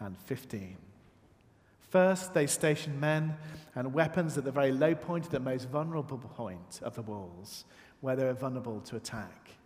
and 0.00 0.18
15. 0.26 0.76
First, 1.88 2.34
they 2.34 2.46
stationed 2.46 3.00
men 3.00 3.34
and 3.74 3.94
weapons 3.94 4.36
at 4.36 4.44
the 4.44 4.52
very 4.52 4.72
low 4.72 4.94
point, 4.94 5.24
at 5.24 5.30
the 5.30 5.40
most 5.40 5.70
vulnerable 5.70 6.18
point 6.18 6.80
of 6.82 6.96
the 6.96 7.02
walls, 7.02 7.64
where 8.02 8.14
they 8.14 8.24
were 8.24 8.34
vulnerable 8.34 8.82
to 8.82 8.96
attack. 8.96 9.57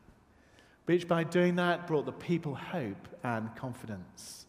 Which, 0.87 1.07
by 1.07 1.25
doing 1.25 1.57
that, 1.57 1.87
brought 1.87 2.07
the 2.07 2.13
people 2.13 2.55
hope 2.55 3.09
and 3.23 3.55
confidence. 3.55 4.47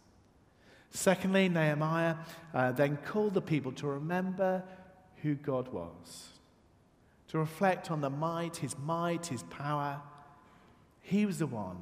Secondly, 0.89 1.49
Nehemiah 1.49 2.15
uh, 2.53 2.71
then 2.71 2.97
called 2.97 3.33
the 3.33 3.41
people 3.41 3.71
to 3.73 3.87
remember 3.87 4.63
who 5.23 5.35
God 5.35 5.69
was, 5.69 6.29
to 7.29 7.37
reflect 7.37 7.89
on 7.89 8.01
the 8.01 8.09
might, 8.09 8.57
his 8.57 8.77
might, 8.77 9.27
his 9.27 9.43
power. 9.43 10.01
He 11.01 11.25
was 11.25 11.39
the 11.39 11.47
one 11.47 11.77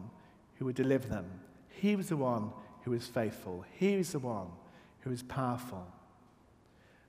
who 0.55 0.65
would 0.65 0.75
deliver 0.75 1.07
them. 1.07 1.29
He 1.69 1.95
was 1.95 2.09
the 2.09 2.17
one 2.17 2.51
who 2.83 2.91
was 2.91 3.07
faithful. 3.07 3.65
He 3.77 3.97
was 3.97 4.11
the 4.11 4.19
one 4.19 4.47
who 5.01 5.11
is 5.11 5.23
powerful. 5.23 5.87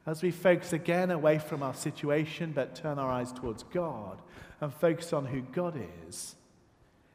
As 0.07 0.22
we 0.22 0.31
focus 0.31 0.72
again 0.72 1.11
away 1.11 1.38
from 1.38 1.62
our 1.62 1.74
situation 1.74 2.52
but 2.52 2.74
turn 2.74 2.98
our 2.98 3.11
eyes 3.11 3.33
towards 3.33 3.62
God 3.64 4.20
and 4.61 4.72
focus 4.72 5.12
on 5.12 5.26
who 5.26 5.42
God 5.42 5.81
is, 6.09 6.35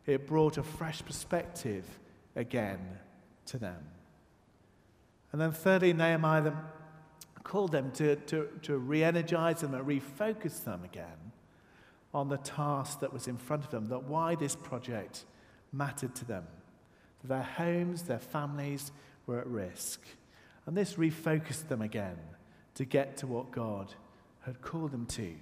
it 0.07 0.25
brought 0.25 0.57
a 0.57 0.63
fresh 0.63 1.03
perspective 1.05 1.85
again 2.35 2.79
to 3.45 3.57
them. 3.57 3.83
And 5.31 5.41
then, 5.41 5.51
thirdly, 5.51 5.93
Nehemiah 5.93 6.53
called 7.43 7.71
them 7.71 7.91
to, 7.91 8.15
to, 8.15 8.47
to 8.63 8.77
re 8.77 9.03
energize 9.03 9.61
them 9.61 9.73
and 9.73 9.85
refocus 9.85 10.63
them 10.63 10.83
again 10.83 11.31
on 12.13 12.29
the 12.29 12.37
task 12.37 13.01
that 13.01 13.13
was 13.13 13.27
in 13.27 13.37
front 13.37 13.63
of 13.63 13.71
them, 13.71 13.87
that 13.87 14.03
why 14.03 14.35
this 14.35 14.55
project 14.55 15.25
mattered 15.71 16.15
to 16.15 16.25
them, 16.25 16.45
their 17.23 17.43
homes, 17.43 18.03
their 18.03 18.19
families 18.19 18.91
were 19.25 19.39
at 19.39 19.47
risk. 19.47 20.01
And 20.65 20.75
this 20.75 20.95
refocused 20.95 21.67
them 21.67 21.81
again 21.81 22.17
to 22.75 22.85
get 22.85 23.17
to 23.17 23.27
what 23.27 23.51
God 23.51 23.93
had 24.41 24.61
called 24.61 24.91
them 24.91 25.05
to. 25.07 25.35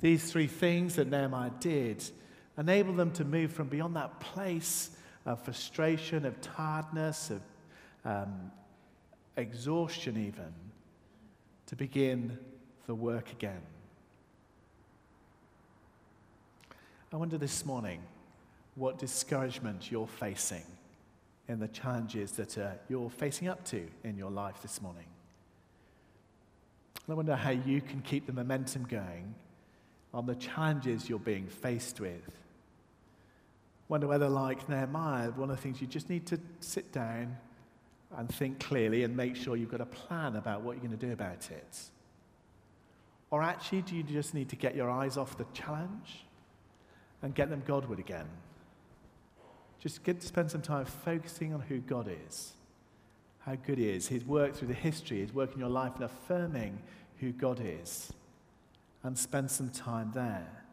These 0.00 0.30
three 0.30 0.46
things 0.46 0.96
that 0.96 1.08
Nehemiah 1.08 1.50
did 1.60 2.04
enabled 2.58 2.96
them 2.96 3.10
to 3.12 3.24
move 3.24 3.52
from 3.52 3.68
beyond 3.68 3.96
that 3.96 4.20
place 4.20 4.90
of 5.26 5.42
frustration, 5.42 6.24
of 6.24 6.40
tiredness, 6.40 7.30
of 7.30 7.42
um, 8.04 8.50
exhaustion, 9.36 10.16
even, 10.16 10.52
to 11.66 11.76
begin 11.76 12.38
the 12.86 12.94
work 12.94 13.32
again. 13.32 13.62
I 17.12 17.16
wonder 17.16 17.38
this 17.38 17.64
morning 17.64 18.02
what 18.74 18.98
discouragement 18.98 19.90
you're 19.90 20.06
facing 20.06 20.64
in 21.48 21.60
the 21.60 21.68
challenges 21.68 22.32
that 22.32 22.58
uh, 22.58 22.70
you're 22.88 23.10
facing 23.10 23.48
up 23.48 23.64
to 23.66 23.86
in 24.02 24.16
your 24.16 24.30
life 24.30 24.60
this 24.62 24.82
morning. 24.82 25.04
I 27.08 27.14
wonder 27.14 27.36
how 27.36 27.50
you 27.50 27.80
can 27.80 28.00
keep 28.00 28.26
the 28.26 28.32
momentum 28.32 28.84
going 28.84 29.34
on 30.14 30.26
the 30.26 30.34
challenges 30.36 31.08
you're 31.08 31.18
being 31.18 31.46
faced 31.46 32.00
with. 32.00 32.43
Wonder 33.88 34.06
whether, 34.06 34.28
like 34.28 34.68
Nehemiah, 34.68 35.30
one 35.30 35.50
of 35.50 35.56
the 35.56 35.62
things 35.62 35.80
you 35.80 35.86
just 35.86 36.08
need 36.08 36.26
to 36.26 36.40
sit 36.60 36.90
down 36.92 37.36
and 38.16 38.28
think 38.32 38.60
clearly 38.60 39.04
and 39.04 39.16
make 39.16 39.36
sure 39.36 39.56
you've 39.56 39.70
got 39.70 39.80
a 39.80 39.86
plan 39.86 40.36
about 40.36 40.62
what 40.62 40.72
you're 40.72 40.86
going 40.86 40.98
to 40.98 41.06
do 41.06 41.12
about 41.12 41.50
it. 41.50 41.80
Or 43.30 43.42
actually, 43.42 43.82
do 43.82 43.96
you 43.96 44.02
just 44.02 44.32
need 44.32 44.48
to 44.50 44.56
get 44.56 44.74
your 44.74 44.88
eyes 44.88 45.16
off 45.16 45.36
the 45.36 45.46
challenge 45.52 46.24
and 47.20 47.34
get 47.34 47.50
them 47.50 47.62
Godward 47.66 47.98
again? 47.98 48.28
Just 49.80 50.02
get 50.02 50.20
to 50.20 50.26
spend 50.26 50.50
some 50.50 50.62
time 50.62 50.86
focusing 50.86 51.52
on 51.52 51.60
who 51.60 51.78
God 51.78 52.08
is, 52.26 52.52
how 53.40 53.56
good 53.56 53.76
He 53.76 53.90
is, 53.90 54.08
His 54.08 54.24
work 54.24 54.54
through 54.54 54.68
the 54.68 54.74
history, 54.74 55.18
His 55.18 55.34
work 55.34 55.52
in 55.52 55.60
your 55.60 55.68
life, 55.68 55.92
and 55.96 56.04
affirming 56.04 56.78
who 57.18 57.32
God 57.32 57.60
is, 57.62 58.12
and 59.02 59.18
spend 59.18 59.50
some 59.50 59.68
time 59.68 60.12
there. 60.14 60.63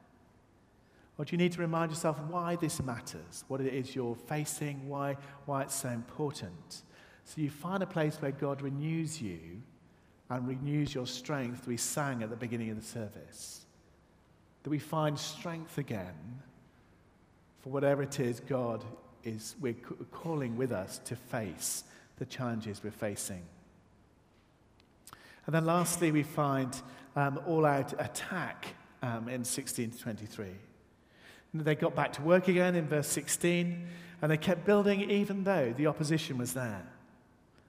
Do 1.25 1.33
you 1.33 1.37
need 1.37 1.51
to 1.53 1.61
remind 1.61 1.91
yourself 1.91 2.19
why 2.29 2.55
this 2.55 2.81
matters, 2.81 3.43
what 3.47 3.61
it 3.61 3.73
is 3.73 3.95
you're 3.95 4.15
facing, 4.15 4.87
why, 4.87 5.17
why 5.45 5.63
it's 5.63 5.75
so 5.75 5.89
important? 5.89 6.81
So 7.25 7.41
you 7.41 7.49
find 7.49 7.83
a 7.83 7.87
place 7.87 8.17
where 8.21 8.31
God 8.31 8.61
renews 8.61 9.21
you 9.21 9.61
and 10.29 10.47
renews 10.47 10.95
your 10.95 11.05
strength, 11.05 11.67
we 11.67 11.77
sang 11.77 12.23
at 12.23 12.29
the 12.29 12.35
beginning 12.35 12.69
of 12.69 12.77
the 12.77 12.85
service. 12.85 13.65
That 14.63 14.69
we 14.69 14.79
find 14.79 15.19
strength 15.19 15.77
again 15.77 16.41
for 17.59 17.69
whatever 17.69 18.01
it 18.01 18.19
is 18.19 18.39
God 18.39 18.83
is 19.23 19.55
we're 19.59 19.75
calling 20.11 20.55
with 20.57 20.71
us 20.71 20.99
to 21.05 21.15
face 21.15 21.83
the 22.17 22.25
challenges 22.25 22.81
we're 22.83 22.91
facing. 22.91 23.43
And 25.45 25.53
then 25.53 25.65
lastly, 25.65 26.11
we 26.11 26.23
find 26.23 26.81
um, 27.15 27.39
all 27.45 27.65
out 27.65 27.93
attack 27.99 28.67
um, 29.03 29.27
in 29.27 29.43
16 29.43 29.91
to 29.91 29.99
23. 29.99 30.47
They 31.53 31.75
got 31.75 31.95
back 31.95 32.13
to 32.13 32.21
work 32.21 32.47
again 32.47 32.75
in 32.75 32.87
verse 32.87 33.07
16, 33.07 33.87
and 34.21 34.31
they 34.31 34.37
kept 34.37 34.65
building 34.65 35.09
even 35.09 35.43
though 35.43 35.73
the 35.75 35.87
opposition 35.87 36.37
was 36.37 36.53
there. 36.53 36.87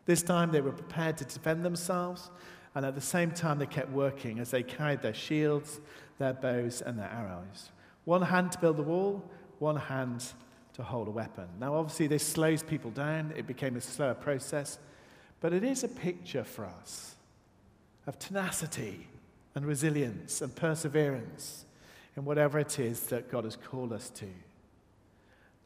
This 0.07 0.23
time 0.23 0.53
they 0.53 0.61
were 0.61 0.73
prepared 0.73 1.17
to 1.19 1.25
defend 1.25 1.65
themselves, 1.65 2.31
and 2.75 2.87
at 2.87 2.95
the 2.95 3.01
same 3.01 3.33
time 3.33 3.59
they 3.59 3.67
kept 3.67 3.91
working 3.91 4.39
as 4.39 4.51
they 4.51 4.63
carried 4.63 5.03
their 5.03 5.15
shields, 5.15 5.81
their 6.19 6.33
bows, 6.33 6.81
and 6.81 6.99
their 6.99 7.11
arrows. 7.11 7.71
One 8.05 8.23
hand 8.23 8.53
to 8.53 8.59
build 8.59 8.77
the 8.77 8.83
wall, 8.83 9.25
one 9.59 9.77
hand 9.77 10.25
to 10.75 10.83
hold 10.83 11.09
a 11.09 11.11
weapon. 11.11 11.49
Now, 11.61 11.75
obviously, 11.75 12.07
this 12.07 12.27
slows 12.27 12.63
people 12.63 12.91
down. 12.91 13.33
It 13.37 13.47
became 13.47 13.77
a 13.77 13.81
slower 13.81 14.15
process, 14.15 14.79
but 15.41 15.53
it 15.53 15.65
is 15.65 15.85
a 15.85 15.89
picture 15.89 16.45
for 16.45 16.65
us 16.65 17.17
of 18.07 18.19
tenacity 18.19 19.07
and 19.55 19.67
resilience 19.67 20.41
and 20.41 20.55
perseverance 20.55 21.67
in 22.17 22.25
whatever 22.25 22.59
it 22.59 22.79
is 22.79 23.01
that 23.05 23.31
God 23.31 23.45
has 23.45 23.57
called 23.57 23.93
us 23.93 24.11
to. 24.11 24.27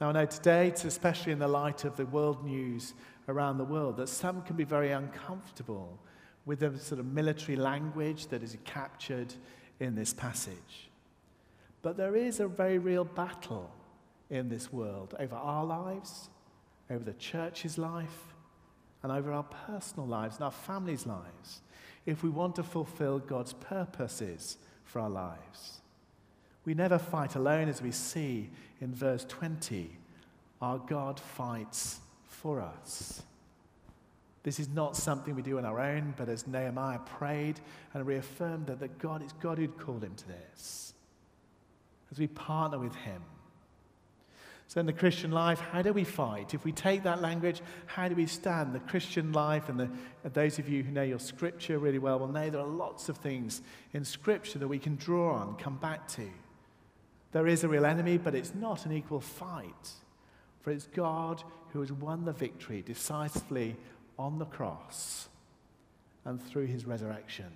Now, 0.01 0.11
I 0.11 0.13
know 0.13 0.27
today, 0.27 0.73
especially 0.85 1.33
in 1.33 1.39
the 1.39 1.49
light 1.49 1.85
of 1.85 1.97
the 1.97 2.07
world 2.07 2.45
news 2.45 2.95
around 3.29 3.59
the 3.59 3.65
world 3.65 3.97
that 3.97 4.09
some 4.09 4.43
can 4.43 4.57
be 4.57 4.65
very 4.65 4.93
uncomfortable 4.93 5.99
with 6.45 6.61
the 6.61 6.79
sort 6.79 7.01
of 7.01 7.07
military 7.07 7.57
language 7.57 8.29
that 8.29 8.43
is 8.43 8.57
captured 8.65 9.35
in 9.81 9.95
this 9.95 10.13
passage. 10.13 10.91
But 11.83 11.97
there 11.97 12.15
is 12.15 12.41
a 12.41 12.47
very 12.47 12.79
real 12.79 13.05
battle 13.05 13.71
in 14.31 14.49
this 14.49 14.73
world 14.73 15.15
over 15.19 15.35
our 15.37 15.65
lives, 15.65 16.29
over 16.91 17.03
the 17.03 17.15
church's 17.15 17.79
life, 17.79 18.35
and 19.03 19.13
over 19.13 19.33
our 19.33 19.45
personal 19.45 20.07
lives 20.07 20.37
and 20.37 20.45
our 20.45 20.51
families' 20.51 21.07
lives 21.07 21.63
if 22.07 22.23
we 22.23 22.31
want 22.31 22.57
to 22.57 22.63
fulfill 22.63 23.19
God's 23.19 23.53
purposes 23.53 24.59
for 24.85 25.01
our 25.01 25.11
lives. 25.11 25.81
We 26.67 26.75
never 26.75 26.99
fight 26.99 27.37
alone, 27.37 27.69
as 27.69 27.81
we 27.81 27.93
see 27.93 28.51
in 28.81 28.93
verse 28.93 29.25
20. 29.25 29.89
Our 30.61 30.79
God 30.79 31.21
fights 31.21 32.01
for 32.25 32.61
us. 32.61 33.23
This 34.43 34.59
is 34.61 34.69
not 34.69 34.97
something 34.97 35.35
we 35.35 35.43
do 35.43 35.59
on 35.59 35.65
our 35.65 35.81
own, 35.81 36.15
but 36.17 36.29
as 36.29 36.47
Nehemiah 36.47 36.99
prayed 36.99 37.61
and 37.95 38.07
reaffirmed 38.07 38.67
that, 38.67 38.81
that 38.81 38.99
God 38.99 39.25
is 39.25 39.33
God 39.41 39.59
who'd 39.59 39.79
called 39.79 40.03
him 40.03 40.15
to 40.17 40.29
this. 40.29 40.93
As 42.11 42.19
we 42.19 42.27
partner 42.27 42.79
with 42.79 42.95
him. 42.97 43.23
So, 44.69 44.81
in 44.81 44.87
the 44.87 44.93
Christian 44.93 45.31
life, 45.31 45.61
how 45.61 45.83
do 45.83 45.93
we 45.93 46.03
fight? 46.03 46.53
If 46.53 46.65
we 46.65 46.73
take 46.73 47.05
that 47.05 47.23
language, 47.23 47.61
how 47.87 48.09
do 48.09 48.17
we 48.17 48.27
stand? 48.27 48.75
The 48.75 48.81
Christian 48.81 49.33
life, 49.33 49.69
and, 49.69 49.79
the, 49.79 49.89
and 50.25 50.35
those 50.35 50.59
of 50.59 50.69
you 50.69 50.83
who 50.83 50.91
know 50.91 51.05
your 51.05 51.21
scripture 51.21 51.79
really 51.79 52.01
well 52.01 52.19
will 52.19 52.27
know 52.29 52.51
there 52.51 52.61
are 52.61 52.67
lots 52.67 53.09
of 53.09 53.17
things 53.19 53.63
in 53.93 54.05
scripture 54.05 54.59
that 54.59 54.67
we 54.67 54.81
can 54.81 54.97
draw 54.97 55.35
on, 55.35 55.57
come 55.57 55.77
back 55.77 56.09
to. 56.09 56.29
There 57.37 57.49
is 57.49 57.65
a 57.65 57.69
real 57.69 57.85
enemy, 57.85 58.17
but 58.17 58.35
it's 58.35 58.55
not 58.55 58.87
an 58.87 58.93
equal 58.93 59.21
fight. 59.21 59.91
For 60.63 60.71
it's 60.71 60.87
God 60.87 61.43
who 61.75 61.81
has 61.81 61.93
won 61.93 62.25
the 62.25 62.33
victory 62.33 62.81
decisively 62.81 63.77
on 64.19 64.39
the 64.39 64.47
cross 64.47 65.29
and 66.25 66.43
through 66.43 66.65
his 66.65 66.87
resurrection 66.87 67.53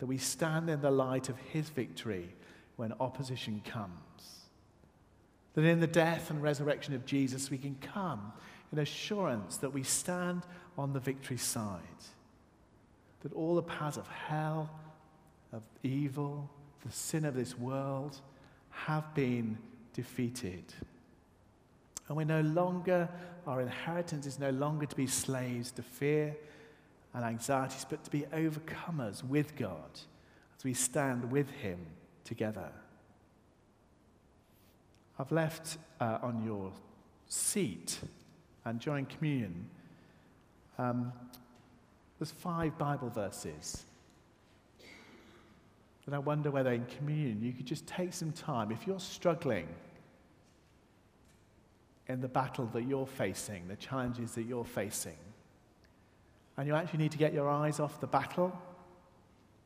that 0.00 0.04
we 0.04 0.18
stand 0.18 0.68
in 0.68 0.82
the 0.82 0.90
light 0.90 1.30
of 1.30 1.38
his 1.38 1.70
victory 1.70 2.34
when 2.76 2.92
opposition 3.00 3.62
comes. 3.64 4.50
That 5.54 5.64
in 5.64 5.80
the 5.80 5.86
death 5.86 6.28
and 6.28 6.42
resurrection 6.42 6.92
of 6.92 7.06
Jesus, 7.06 7.50
we 7.50 7.56
can 7.56 7.76
come 7.76 8.34
in 8.70 8.80
assurance 8.80 9.56
that 9.56 9.72
we 9.72 9.82
stand 9.82 10.42
on 10.76 10.92
the 10.92 11.00
victory 11.00 11.38
side. 11.38 11.80
That 13.22 13.32
all 13.32 13.54
the 13.54 13.62
powers 13.62 13.96
of 13.96 14.06
hell, 14.08 14.68
of 15.54 15.62
evil, 15.82 16.50
the 16.84 16.92
sin 16.92 17.24
of 17.24 17.34
this 17.34 17.58
world 17.58 18.20
have 18.70 19.14
been 19.14 19.58
defeated. 19.92 20.64
And 22.08 22.16
we're 22.16 22.24
no 22.24 22.40
longer, 22.40 23.08
our 23.46 23.60
inheritance 23.60 24.26
is 24.26 24.38
no 24.38 24.50
longer 24.50 24.86
to 24.86 24.96
be 24.96 25.06
slaves 25.06 25.70
to 25.72 25.82
fear 25.82 26.36
and 27.14 27.24
anxieties, 27.24 27.86
but 27.88 28.02
to 28.04 28.10
be 28.10 28.22
overcomers 28.32 29.24
with 29.24 29.56
God 29.56 29.90
as 30.58 30.64
we 30.64 30.74
stand 30.74 31.30
with 31.30 31.50
Him 31.50 31.78
together. 32.24 32.70
I've 35.18 35.32
left 35.32 35.78
uh, 36.00 36.18
on 36.22 36.44
your 36.44 36.72
seat 37.28 37.98
and 38.64 38.80
during 38.80 39.06
communion, 39.06 39.68
um, 40.78 41.12
there's 42.18 42.30
five 42.30 42.76
Bible 42.78 43.08
verses. 43.08 43.84
And 46.06 46.14
I 46.14 46.18
wonder 46.18 46.50
whether 46.50 46.72
in 46.72 46.86
communion 46.86 47.42
you 47.42 47.52
could 47.52 47.66
just 47.66 47.86
take 47.86 48.12
some 48.12 48.32
time, 48.32 48.72
if 48.72 48.86
you're 48.86 49.00
struggling 49.00 49.68
in 52.08 52.20
the 52.20 52.28
battle 52.28 52.66
that 52.72 52.82
you're 52.82 53.06
facing, 53.06 53.68
the 53.68 53.76
challenges 53.76 54.32
that 54.32 54.42
you're 54.42 54.64
facing, 54.64 55.18
and 56.56 56.66
you 56.66 56.74
actually 56.74 56.98
need 56.98 57.12
to 57.12 57.18
get 57.18 57.32
your 57.32 57.48
eyes 57.48 57.78
off 57.78 58.00
the 58.00 58.06
battle, 58.06 58.52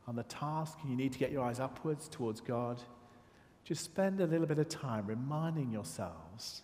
on 0.07 0.17
the 0.17 0.23
task, 0.25 0.79
and 0.83 0.91
you 0.91 0.97
need 0.97 1.13
to 1.13 1.19
get 1.19 1.33
your 1.33 1.43
eyes 1.43 1.61
upwards 1.61 2.09
towards 2.09 2.41
God, 2.41 2.83
just 3.65 3.83
spend 3.83 4.21
a 4.21 4.27
little 4.27 4.47
bit 4.47 4.59
of 4.59 4.69
time 4.69 5.07
reminding 5.07 5.73
yourselves 5.73 6.63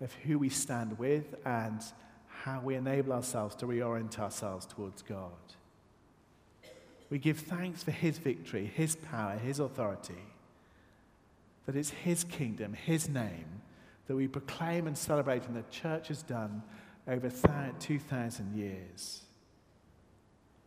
of 0.00 0.12
who 0.14 0.38
we 0.38 0.48
stand 0.48 0.98
with 0.98 1.34
and 1.44 1.82
how 2.28 2.60
we 2.60 2.76
enable 2.76 3.12
ourselves 3.12 3.54
to 3.56 3.66
reorient 3.66 4.18
ourselves 4.18 4.64
towards 4.64 5.02
God. 5.02 5.32
We 7.10 7.18
give 7.18 7.38
thanks 7.38 7.82
for 7.82 7.90
His 7.90 8.18
victory, 8.18 8.70
His 8.74 8.96
power, 8.96 9.36
His 9.36 9.58
authority, 9.58 10.24
that 11.66 11.76
it's 11.76 11.90
His 11.90 12.24
kingdom, 12.24 12.72
His 12.72 13.08
name 13.08 13.60
that 14.10 14.16
we 14.16 14.26
proclaim 14.26 14.88
and 14.88 14.98
celebrate, 14.98 15.46
and 15.46 15.54
the 15.54 15.62
church 15.70 16.08
has 16.08 16.24
done 16.24 16.62
over 17.06 17.30
2,000 17.30 18.56
years. 18.56 19.22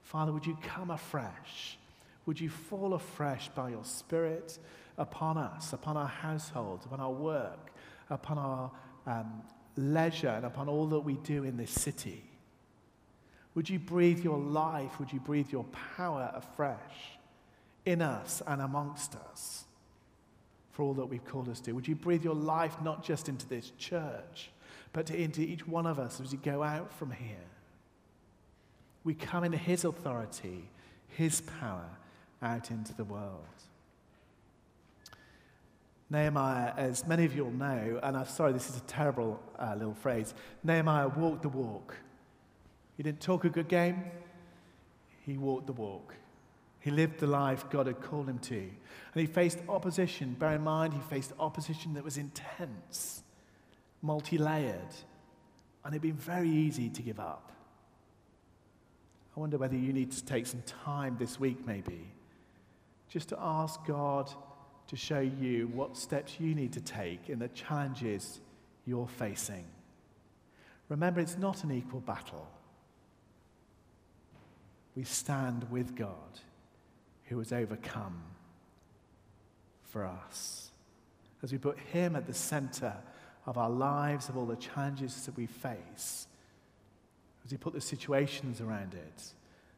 Father, 0.02 0.32
would 0.32 0.46
you 0.46 0.58
come 0.62 0.92
afresh? 0.92 1.78
Would 2.26 2.40
you 2.40 2.50
fall 2.50 2.94
afresh 2.94 3.50
by 3.50 3.72
your 3.72 3.84
Spirit 3.84 4.58
upon 4.98 5.38
us, 5.38 5.74
upon 5.74 5.98
our 5.98 6.08
households, 6.08 6.86
upon 6.86 7.02
our 7.02 7.12
work, 7.12 7.74
upon 8.10 8.38
our 8.38 8.72
um, 9.06 9.42
leisure, 9.76 10.30
and 10.30 10.46
upon 10.46 10.70
all 10.70 10.88
that 10.88 11.02
we 11.02 11.16
do 11.16 11.44
in 11.44 11.58
this 11.58 11.72
city? 11.72 12.24
Would 13.56 13.70
you 13.70 13.80
breathe 13.80 14.24
your 14.24 14.38
life? 14.38 15.00
Would 15.00 15.14
you 15.14 15.20
breathe 15.20 15.52
your 15.52 15.66
power 15.96 16.32
afresh 16.34 17.18
in 17.86 18.02
us 18.02 18.42
and 18.48 18.62
amongst 18.62 19.16
us 19.16 19.66
for 20.72 20.84
all 20.84 20.94
that 20.96 21.06
we've 21.06 21.26
called 21.26 21.50
us 21.50 21.60
to? 21.62 21.72
Would 21.74 21.88
you 21.88 21.96
breathe 21.96 22.24
your 22.24 22.36
life 22.36 22.76
not 22.82 23.04
just 23.04 23.30
into 23.30 23.48
this 23.48 23.72
church, 23.78 24.50
but 24.92 25.12
into 25.12 25.42
each 25.42 25.68
one 25.68 25.86
of 25.86 26.00
us 26.00 26.20
as 26.20 26.32
we 26.32 26.38
go 26.40 26.64
out 26.64 26.92
from 26.92 27.12
here? 27.12 27.38
We 29.04 29.14
come 29.14 29.44
in 29.44 29.52
His 29.52 29.86
authority, 29.86 30.70
His 31.10 31.42
power 31.42 31.90
out 32.42 32.72
into 32.72 32.94
the 32.94 33.04
world. 33.04 33.46
Nehemiah, 36.10 36.74
as 36.78 37.08
many 37.08 37.26
of 37.26 37.36
you 37.36 37.44
will 37.46 37.52
know, 37.52 38.00
and 38.04 38.16
I'm 38.16 38.28
sorry, 38.28 38.54
this 38.54 38.70
is 38.70 38.78
a 38.78 38.82
terrible 38.82 39.42
uh, 39.58 39.74
little 39.76 39.96
phrase, 39.96 40.34
Nehemiah 40.64 41.08
walked 41.08 41.42
the 41.42 41.50
walk. 41.50 41.96
He 42.98 43.04
didn't 43.04 43.22
talk 43.22 43.46
a 43.46 43.50
good 43.50 43.68
game, 43.68 44.04
he 45.26 45.38
walked 45.38 45.68
the 45.68 45.74
walk. 45.74 46.16
He 46.80 46.92
lived 46.92 47.20
the 47.20 47.28
life 47.28 47.70
God 47.70 47.88
had 47.88 48.02
called 48.02 48.28
him 48.28 48.40
to. 48.40 48.58
And 48.58 48.70
he 49.16 49.26
faced 49.26 49.60
opposition. 49.70 50.36
Bear 50.38 50.56
in 50.56 50.64
mind, 50.64 50.94
he 50.94 51.00
faced 51.00 51.32
opposition 51.40 51.94
that 51.94 52.04
was 52.04 52.18
intense, 52.18 53.24
multi 54.02 54.38
layered, 54.38 54.94
and 55.86 55.94
it'd 55.94 56.02
been 56.02 56.14
very 56.14 56.50
easy 56.50 56.90
to 56.90 57.02
give 57.02 57.22
up. 57.22 57.54
I 59.36 59.40
wonder 59.40 59.58
whether 59.58 59.78
you 59.78 59.94
need 59.94 60.12
to 60.12 60.26
take 60.26 60.46
some 60.46 60.62
time 60.64 61.16
this 61.18 61.40
week, 61.40 61.66
maybe, 61.66 62.12
just 63.08 63.30
to 63.30 63.38
ask 63.40 63.80
God 63.86 64.30
to 64.88 64.96
show 64.98 65.22
you 65.22 65.68
what 65.68 65.96
steps 65.96 66.36
you 66.38 66.54
need 66.54 66.74
to 66.74 66.82
take 66.82 67.30
in 67.30 67.40
the 67.40 67.48
challenges 67.50 68.42
you're 68.86 69.08
facing. 69.08 69.66
Remember, 70.90 71.22
it's 71.22 71.38
not 71.38 71.64
an 71.64 71.72
equal 71.72 72.02
battle. 72.02 72.48
We 74.96 75.04
stand 75.04 75.70
with 75.72 75.96
God 75.96 76.40
who 77.26 77.40
has 77.40 77.52
overcome 77.52 78.22
for 79.84 80.06
us. 80.06 80.72
As 81.42 81.52
we 81.52 81.58
put 81.58 81.78
Him 81.78 82.16
at 82.16 82.28
the 82.28 82.34
center 82.34 82.94
of 83.46 83.58
our 83.58 83.70
lives, 83.70 84.30
of 84.30 84.38
all 84.38 84.46
the 84.46 84.56
challenges 84.56 85.26
that 85.26 85.36
we 85.36 85.46
face, 85.46 86.28
as 87.46 87.52
we 87.52 87.58
put 87.58 87.74
the 87.74 87.82
situations 87.82 88.62
around 88.62 88.94
it, 88.94 89.24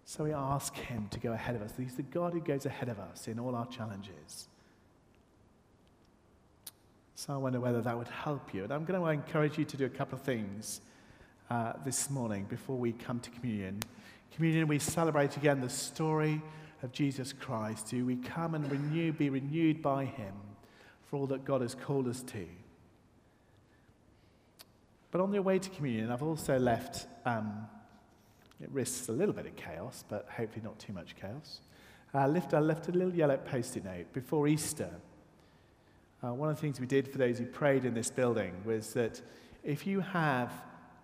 so 0.06 0.23
we 0.23 0.34
ask 0.34 0.75
Him 0.75 1.08
to 1.12 1.19
go 1.19 1.32
ahead 1.32 1.56
of 1.56 1.62
us. 1.62 1.73
He's 1.78 1.95
the 1.95 2.04
God 2.04 2.34
who 2.34 2.41
goes 2.41 2.65
ahead 2.65 2.89
of 2.89 2.99
us 2.99 3.28
in 3.28 3.39
all 3.39 3.56
our 3.56 3.65
challenges. 3.67 4.47
So 7.15 7.34
I 7.34 7.38
wonder 7.38 7.60
whether 7.60 7.82
that 7.82 7.97
would 7.97 8.10
help 8.10 8.54
you. 8.54 8.63
And 8.63 8.73
I'm 8.73 8.86
going 8.86 8.99
to 8.99 9.08
encourage 9.08 9.58
you 9.58 9.65
to 9.65 9.78
do 9.78 9.86
a 9.86 9.89
couple 9.89 10.19
of 10.19 10.23
things 10.23 10.82
uh, 11.49 11.73
this 11.84 12.10
morning 12.10 12.45
before 12.49 12.78
we 12.78 12.91
come 12.91 13.19
to 13.21 13.30
communion. 13.32 13.80
Communion, 14.36 14.67
we 14.67 14.80
celebrate 14.80 15.38
again 15.38 15.62
the 15.62 15.69
story 15.69 16.41
of 16.84 16.91
Jesus 16.91 17.32
Christ, 17.32 17.89
who 17.91 18.06
we 18.06 18.17
come 18.17 18.54
and 18.54 18.69
renew, 18.69 19.13
be 19.13 19.30
renewed 19.30 19.82
by 19.82 20.04
Him 20.04 20.34
for 21.06 21.15
all 21.15 21.28
that 21.28 21.45
God 21.45 21.62
has 21.62 21.74
called 21.74 22.06
us 22.06 22.21
to. 22.24 22.45
But 25.12 25.21
on 25.21 25.32
the 25.32 25.41
way 25.41 25.58
to 25.58 25.69
communion, 25.69 26.12
I've 26.12 26.21
also 26.21 26.60
left, 26.60 27.08
um, 27.26 27.65
it 28.62 28.69
risks 28.74 29.08
a 29.08 29.13
little 29.13 29.34
bit 29.34 29.45
of 29.45 29.56
chaos, 29.56 30.04
but 30.10 30.28
hopefully 30.30 30.65
not 30.65 30.80
too 30.80 30.91
much 30.91 31.15
chaos. 31.15 31.62
I 32.13 32.28
left, 32.28 32.54
I 32.54 32.60
left 32.60 32.89
a 32.89 32.91
little 32.91 33.15
yellow 33.15 33.38
post 33.38 33.78
it 33.78 33.86
note 33.86 34.12
before 34.12 34.50
Easter. 34.50 34.89
Uh, 36.21 36.34
one 36.34 36.50
of 36.50 36.58
the 36.58 36.62
things 36.62 36.82
we 36.82 36.88
did 36.88 37.08
for 37.08 37.19
those 37.19 37.39
who 37.39 37.45
prayed 37.45 37.86
in 37.86 37.93
this 37.93 38.10
building 38.10 38.54
was 38.65 38.91
that 38.95 39.21
if 39.63 39.88
you 39.88 40.02
have 40.02 40.52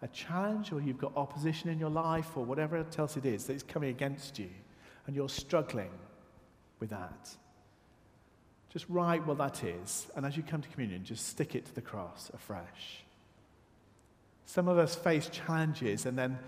a 0.01 0.07
challenge 0.07 0.71
or 0.71 0.81
you've 0.81 0.97
got 0.97 1.15
opposition 1.15 1.69
in 1.69 1.79
your 1.79 1.89
life 1.89 2.35
or 2.35 2.43
whatever 2.43 2.83
else 2.97 3.17
it 3.17 3.25
is 3.25 3.45
that 3.45 3.53
is 3.53 3.63
coming 3.63 3.89
against 3.89 4.39
you 4.39 4.49
and 5.05 5.15
you're 5.15 5.29
struggling 5.29 5.91
with 6.79 6.89
that, 6.89 7.29
just 8.69 8.85
write 8.89 9.25
what 9.27 9.37
that 9.37 9.63
is. 9.63 10.07
And 10.15 10.25
as 10.25 10.35
you 10.35 10.43
come 10.43 10.61
to 10.61 10.69
communion, 10.69 11.03
just 11.03 11.27
stick 11.27 11.55
it 11.55 11.65
to 11.65 11.75
the 11.75 11.81
cross 11.81 12.31
afresh. 12.33 13.03
Some 14.45 14.67
of 14.67 14.77
us 14.77 14.95
face 14.95 15.29
challenges 15.29 16.05
and 16.05 16.17
then 16.17 16.39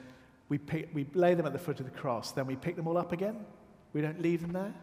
we, 0.49 0.57
pick, 0.57 0.89
we 0.93 1.05
lay 1.13 1.35
them 1.35 1.45
at 1.45 1.53
the 1.53 1.59
foot 1.59 1.79
of 1.79 1.85
the 1.85 1.97
cross, 1.97 2.31
then 2.31 2.47
we 2.47 2.55
pick 2.55 2.75
them 2.75 2.87
all 2.87 2.97
up 2.97 3.11
again. 3.11 3.45
We 3.93 4.01
don't 4.01 4.21
leave 4.21 4.41
them 4.41 4.53
there. 4.53 4.73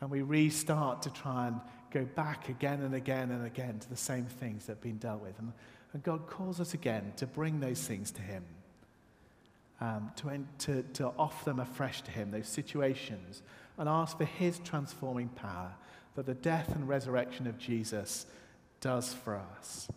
And 0.00 0.10
we 0.10 0.22
restart 0.22 1.02
to 1.02 1.10
try 1.10 1.48
and 1.48 1.60
go 1.90 2.04
back 2.04 2.48
again 2.48 2.80
and 2.82 2.94
again 2.94 3.30
and 3.30 3.46
again 3.46 3.78
to 3.78 3.88
the 3.88 3.96
same 3.96 4.24
things 4.24 4.66
that 4.66 4.72
have 4.72 4.82
been 4.82 4.98
dealt 4.98 5.22
with. 5.22 5.38
And, 5.38 5.52
and 5.92 6.02
God 6.02 6.26
calls 6.26 6.60
us 6.60 6.74
again 6.74 7.12
to 7.16 7.26
bring 7.26 7.60
those 7.60 7.80
things 7.86 8.10
to 8.12 8.22
Him, 8.22 8.44
um, 9.80 10.10
to, 10.16 10.44
to, 10.66 10.82
to 10.94 11.12
offer 11.18 11.44
them 11.44 11.60
afresh 11.60 12.02
to 12.02 12.10
Him, 12.10 12.30
those 12.30 12.48
situations, 12.48 13.42
and 13.78 13.88
ask 13.88 14.16
for 14.18 14.24
His 14.24 14.58
transforming 14.60 15.28
power 15.28 15.72
that 16.14 16.26
the 16.26 16.34
death 16.34 16.74
and 16.74 16.88
resurrection 16.88 17.46
of 17.46 17.58
Jesus 17.58 18.26
does 18.80 19.12
for 19.12 19.36
us. 19.36 19.88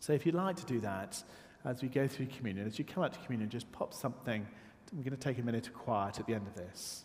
So 0.00 0.12
if 0.12 0.26
you'd 0.26 0.34
like 0.34 0.56
to 0.56 0.66
do 0.66 0.80
that 0.80 1.22
as 1.64 1.82
we 1.82 1.88
go 1.88 2.06
through 2.06 2.26
communion, 2.26 2.66
as 2.66 2.78
you 2.78 2.84
come 2.84 3.02
out 3.02 3.12
to 3.14 3.18
communion, 3.20 3.48
just 3.48 3.70
pop 3.72 3.94
something. 3.94 4.46
I'm 4.92 5.02
going 5.02 5.10
to 5.10 5.16
take 5.16 5.38
a 5.38 5.42
minute 5.42 5.66
of 5.66 5.74
quiet 5.74 6.20
at 6.20 6.26
the 6.26 6.34
end 6.34 6.46
of 6.46 6.54
this. 6.54 7.04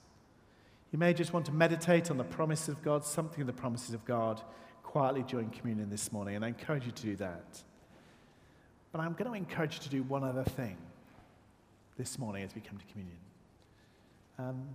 You 0.91 0.99
may 0.99 1.13
just 1.13 1.33
want 1.33 1.45
to 1.45 1.53
meditate 1.53 2.11
on 2.11 2.17
the 2.17 2.23
promises 2.23 2.69
of 2.69 2.81
God, 2.81 3.05
something 3.05 3.41
of 3.41 3.47
the 3.47 3.53
promises 3.53 3.93
of 3.93 4.03
God, 4.05 4.41
quietly 4.83 5.23
during 5.27 5.49
communion 5.51 5.89
this 5.89 6.11
morning, 6.11 6.35
and 6.35 6.43
I 6.43 6.47
encourage 6.47 6.85
you 6.85 6.91
to 6.91 7.03
do 7.03 7.15
that. 7.17 7.63
But 8.91 9.01
I'm 9.01 9.13
going 9.13 9.25
to 9.25 9.33
encourage 9.33 9.75
you 9.75 9.81
to 9.81 9.89
do 9.89 10.03
one 10.03 10.23
other 10.23 10.43
thing 10.43 10.77
this 11.97 12.17
morning 12.17 12.43
as 12.43 12.55
we 12.55 12.61
come 12.61 12.77
to 12.77 12.85
communion. 12.85 13.17
Um, 14.37 14.67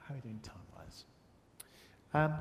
how 0.00 0.12
are 0.12 0.16
we 0.16 0.20
doing 0.20 0.40
time 0.42 0.56
wise? 0.76 1.04
Um, 2.12 2.34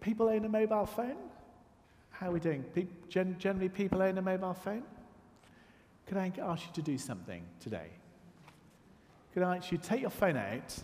people 0.00 0.28
own 0.28 0.44
a 0.44 0.48
mobile 0.48 0.86
phone? 0.86 1.16
How 2.10 2.28
are 2.28 2.32
we 2.32 2.40
doing? 2.40 2.62
Pe- 2.74 2.86
gen- 3.08 3.36
generally, 3.38 3.68
people 3.68 4.00
own 4.02 4.16
a 4.18 4.22
mobile 4.22 4.54
phone? 4.54 4.82
Could 6.06 6.16
I 6.16 6.32
ask 6.42 6.66
you 6.66 6.72
to 6.74 6.82
do 6.82 6.96
something 6.96 7.42
today? 7.60 7.88
Could 9.34 9.42
I 9.42 9.56
ask 9.56 9.70
you 9.70 9.78
to 9.78 9.88
take 9.88 10.00
your 10.00 10.10
phone 10.10 10.36
out 10.36 10.76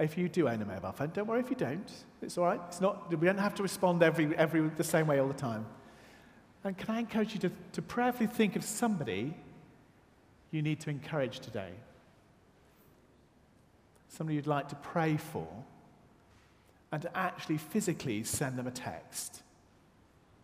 if 0.00 0.18
you 0.18 0.28
do 0.28 0.48
own 0.48 0.60
a 0.62 0.64
mobile 0.64 0.92
phone? 0.92 1.10
Don't 1.12 1.26
worry 1.26 1.40
if 1.40 1.50
you 1.50 1.56
don't. 1.56 1.90
It's 2.22 2.38
all 2.38 2.44
right. 2.44 2.60
It's 2.68 2.80
not, 2.80 3.10
we 3.10 3.26
don't 3.26 3.38
have 3.38 3.54
to 3.56 3.62
respond 3.62 4.02
every, 4.02 4.36
every, 4.36 4.68
the 4.70 4.84
same 4.84 5.06
way 5.06 5.20
all 5.20 5.28
the 5.28 5.34
time. 5.34 5.66
And 6.64 6.76
can 6.76 6.94
I 6.94 6.98
encourage 6.98 7.34
you 7.34 7.40
to, 7.40 7.50
to 7.72 7.82
prayerfully 7.82 8.26
think 8.26 8.56
of 8.56 8.64
somebody 8.64 9.34
you 10.50 10.62
need 10.62 10.80
to 10.80 10.90
encourage 10.90 11.40
today? 11.40 11.70
Somebody 14.08 14.36
you'd 14.36 14.46
like 14.46 14.68
to 14.70 14.76
pray 14.76 15.18
for, 15.18 15.46
and 16.90 17.02
to 17.02 17.16
actually 17.16 17.58
physically 17.58 18.22
send 18.24 18.56
them 18.56 18.66
a 18.66 18.70
text. 18.70 19.42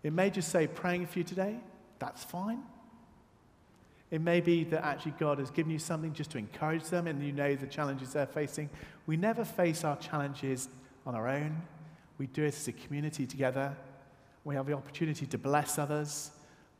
It 0.02 0.12
may 0.12 0.30
just 0.30 0.50
say 0.50 0.66
praying 0.66 1.06
for 1.06 1.20
you 1.20 1.24
today. 1.24 1.56
That's 1.98 2.24
fine. 2.24 2.62
It 4.10 4.20
may 4.20 4.40
be 4.40 4.64
that 4.64 4.84
actually 4.84 5.14
God 5.18 5.38
has 5.38 5.50
given 5.50 5.70
you 5.70 5.78
something 5.78 6.12
just 6.12 6.32
to 6.32 6.38
encourage 6.38 6.84
them 6.84 7.06
and 7.06 7.22
you 7.22 7.32
know 7.32 7.54
the 7.54 7.66
challenges 7.66 8.12
they're 8.12 8.26
facing. 8.26 8.68
We 9.06 9.16
never 9.16 9.44
face 9.44 9.84
our 9.84 9.96
challenges 9.98 10.68
on 11.06 11.14
our 11.14 11.28
own. 11.28 11.62
We 12.18 12.26
do 12.26 12.42
it 12.42 12.48
as 12.48 12.66
a 12.66 12.72
community 12.72 13.26
together. 13.26 13.76
We 14.44 14.54
have 14.54 14.66
the 14.66 14.72
opportunity 14.72 15.26
to 15.26 15.38
bless 15.38 15.78
others 15.78 16.30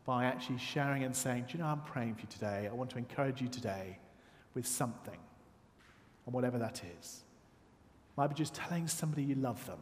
by 0.07 0.25
actually 0.25 0.59
sharing 0.59 1.05
and 1.05 1.14
saying, 1.14 1.44
Do 1.49 1.59
you 1.59 1.62
know, 1.62 1.70
I'm 1.70 1.83
praying 1.83 2.14
for 2.14 2.23
you 2.23 2.29
today. 2.31 2.68
I 2.70 2.75
want 2.75 2.90
to 2.90 2.99
encourage 2.99 3.40
you 3.40 3.49
today 3.49 3.99
with 4.55 4.66
something, 4.66 5.18
and 6.27 6.35
whatever 6.35 6.59
that 6.59 6.83
is. 7.01 7.23
Might 8.16 8.29
be 8.29 8.35
just 8.35 8.55
telling 8.55 8.88
somebody 8.88 9.23
you 9.23 9.35
love 9.37 9.64
them. 9.66 9.79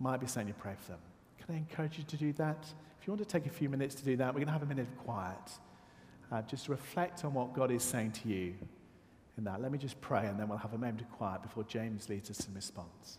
Might 0.00 0.20
be 0.20 0.26
saying 0.26 0.48
you 0.48 0.54
pray 0.54 0.74
for 0.80 0.92
them. 0.92 1.00
Can 1.38 1.54
I 1.54 1.58
encourage 1.58 1.98
you 1.98 2.04
to 2.04 2.16
do 2.16 2.32
that? 2.34 2.66
If 3.00 3.06
you 3.06 3.12
want 3.12 3.26
to 3.26 3.32
take 3.32 3.46
a 3.46 3.50
few 3.50 3.68
minutes 3.68 3.94
to 3.96 4.04
do 4.04 4.16
that, 4.16 4.28
we're 4.28 4.40
going 4.40 4.46
to 4.46 4.52
have 4.52 4.62
a 4.62 4.66
minute 4.66 4.86
of 4.86 4.96
quiet. 4.98 5.36
Uh, 6.30 6.42
just 6.42 6.68
reflect 6.68 7.24
on 7.24 7.32
what 7.32 7.54
God 7.54 7.70
is 7.70 7.82
saying 7.82 8.12
to 8.12 8.28
you 8.28 8.54
in 9.38 9.44
that. 9.44 9.62
Let 9.62 9.72
me 9.72 9.78
just 9.78 10.00
pray, 10.00 10.26
and 10.26 10.38
then 10.38 10.48
we'll 10.48 10.58
have 10.58 10.74
a 10.74 10.78
moment 10.78 11.00
of 11.00 11.10
quiet 11.12 11.42
before 11.42 11.64
James 11.64 12.08
leads 12.08 12.30
us 12.30 12.46
in 12.46 12.54
response. 12.54 13.18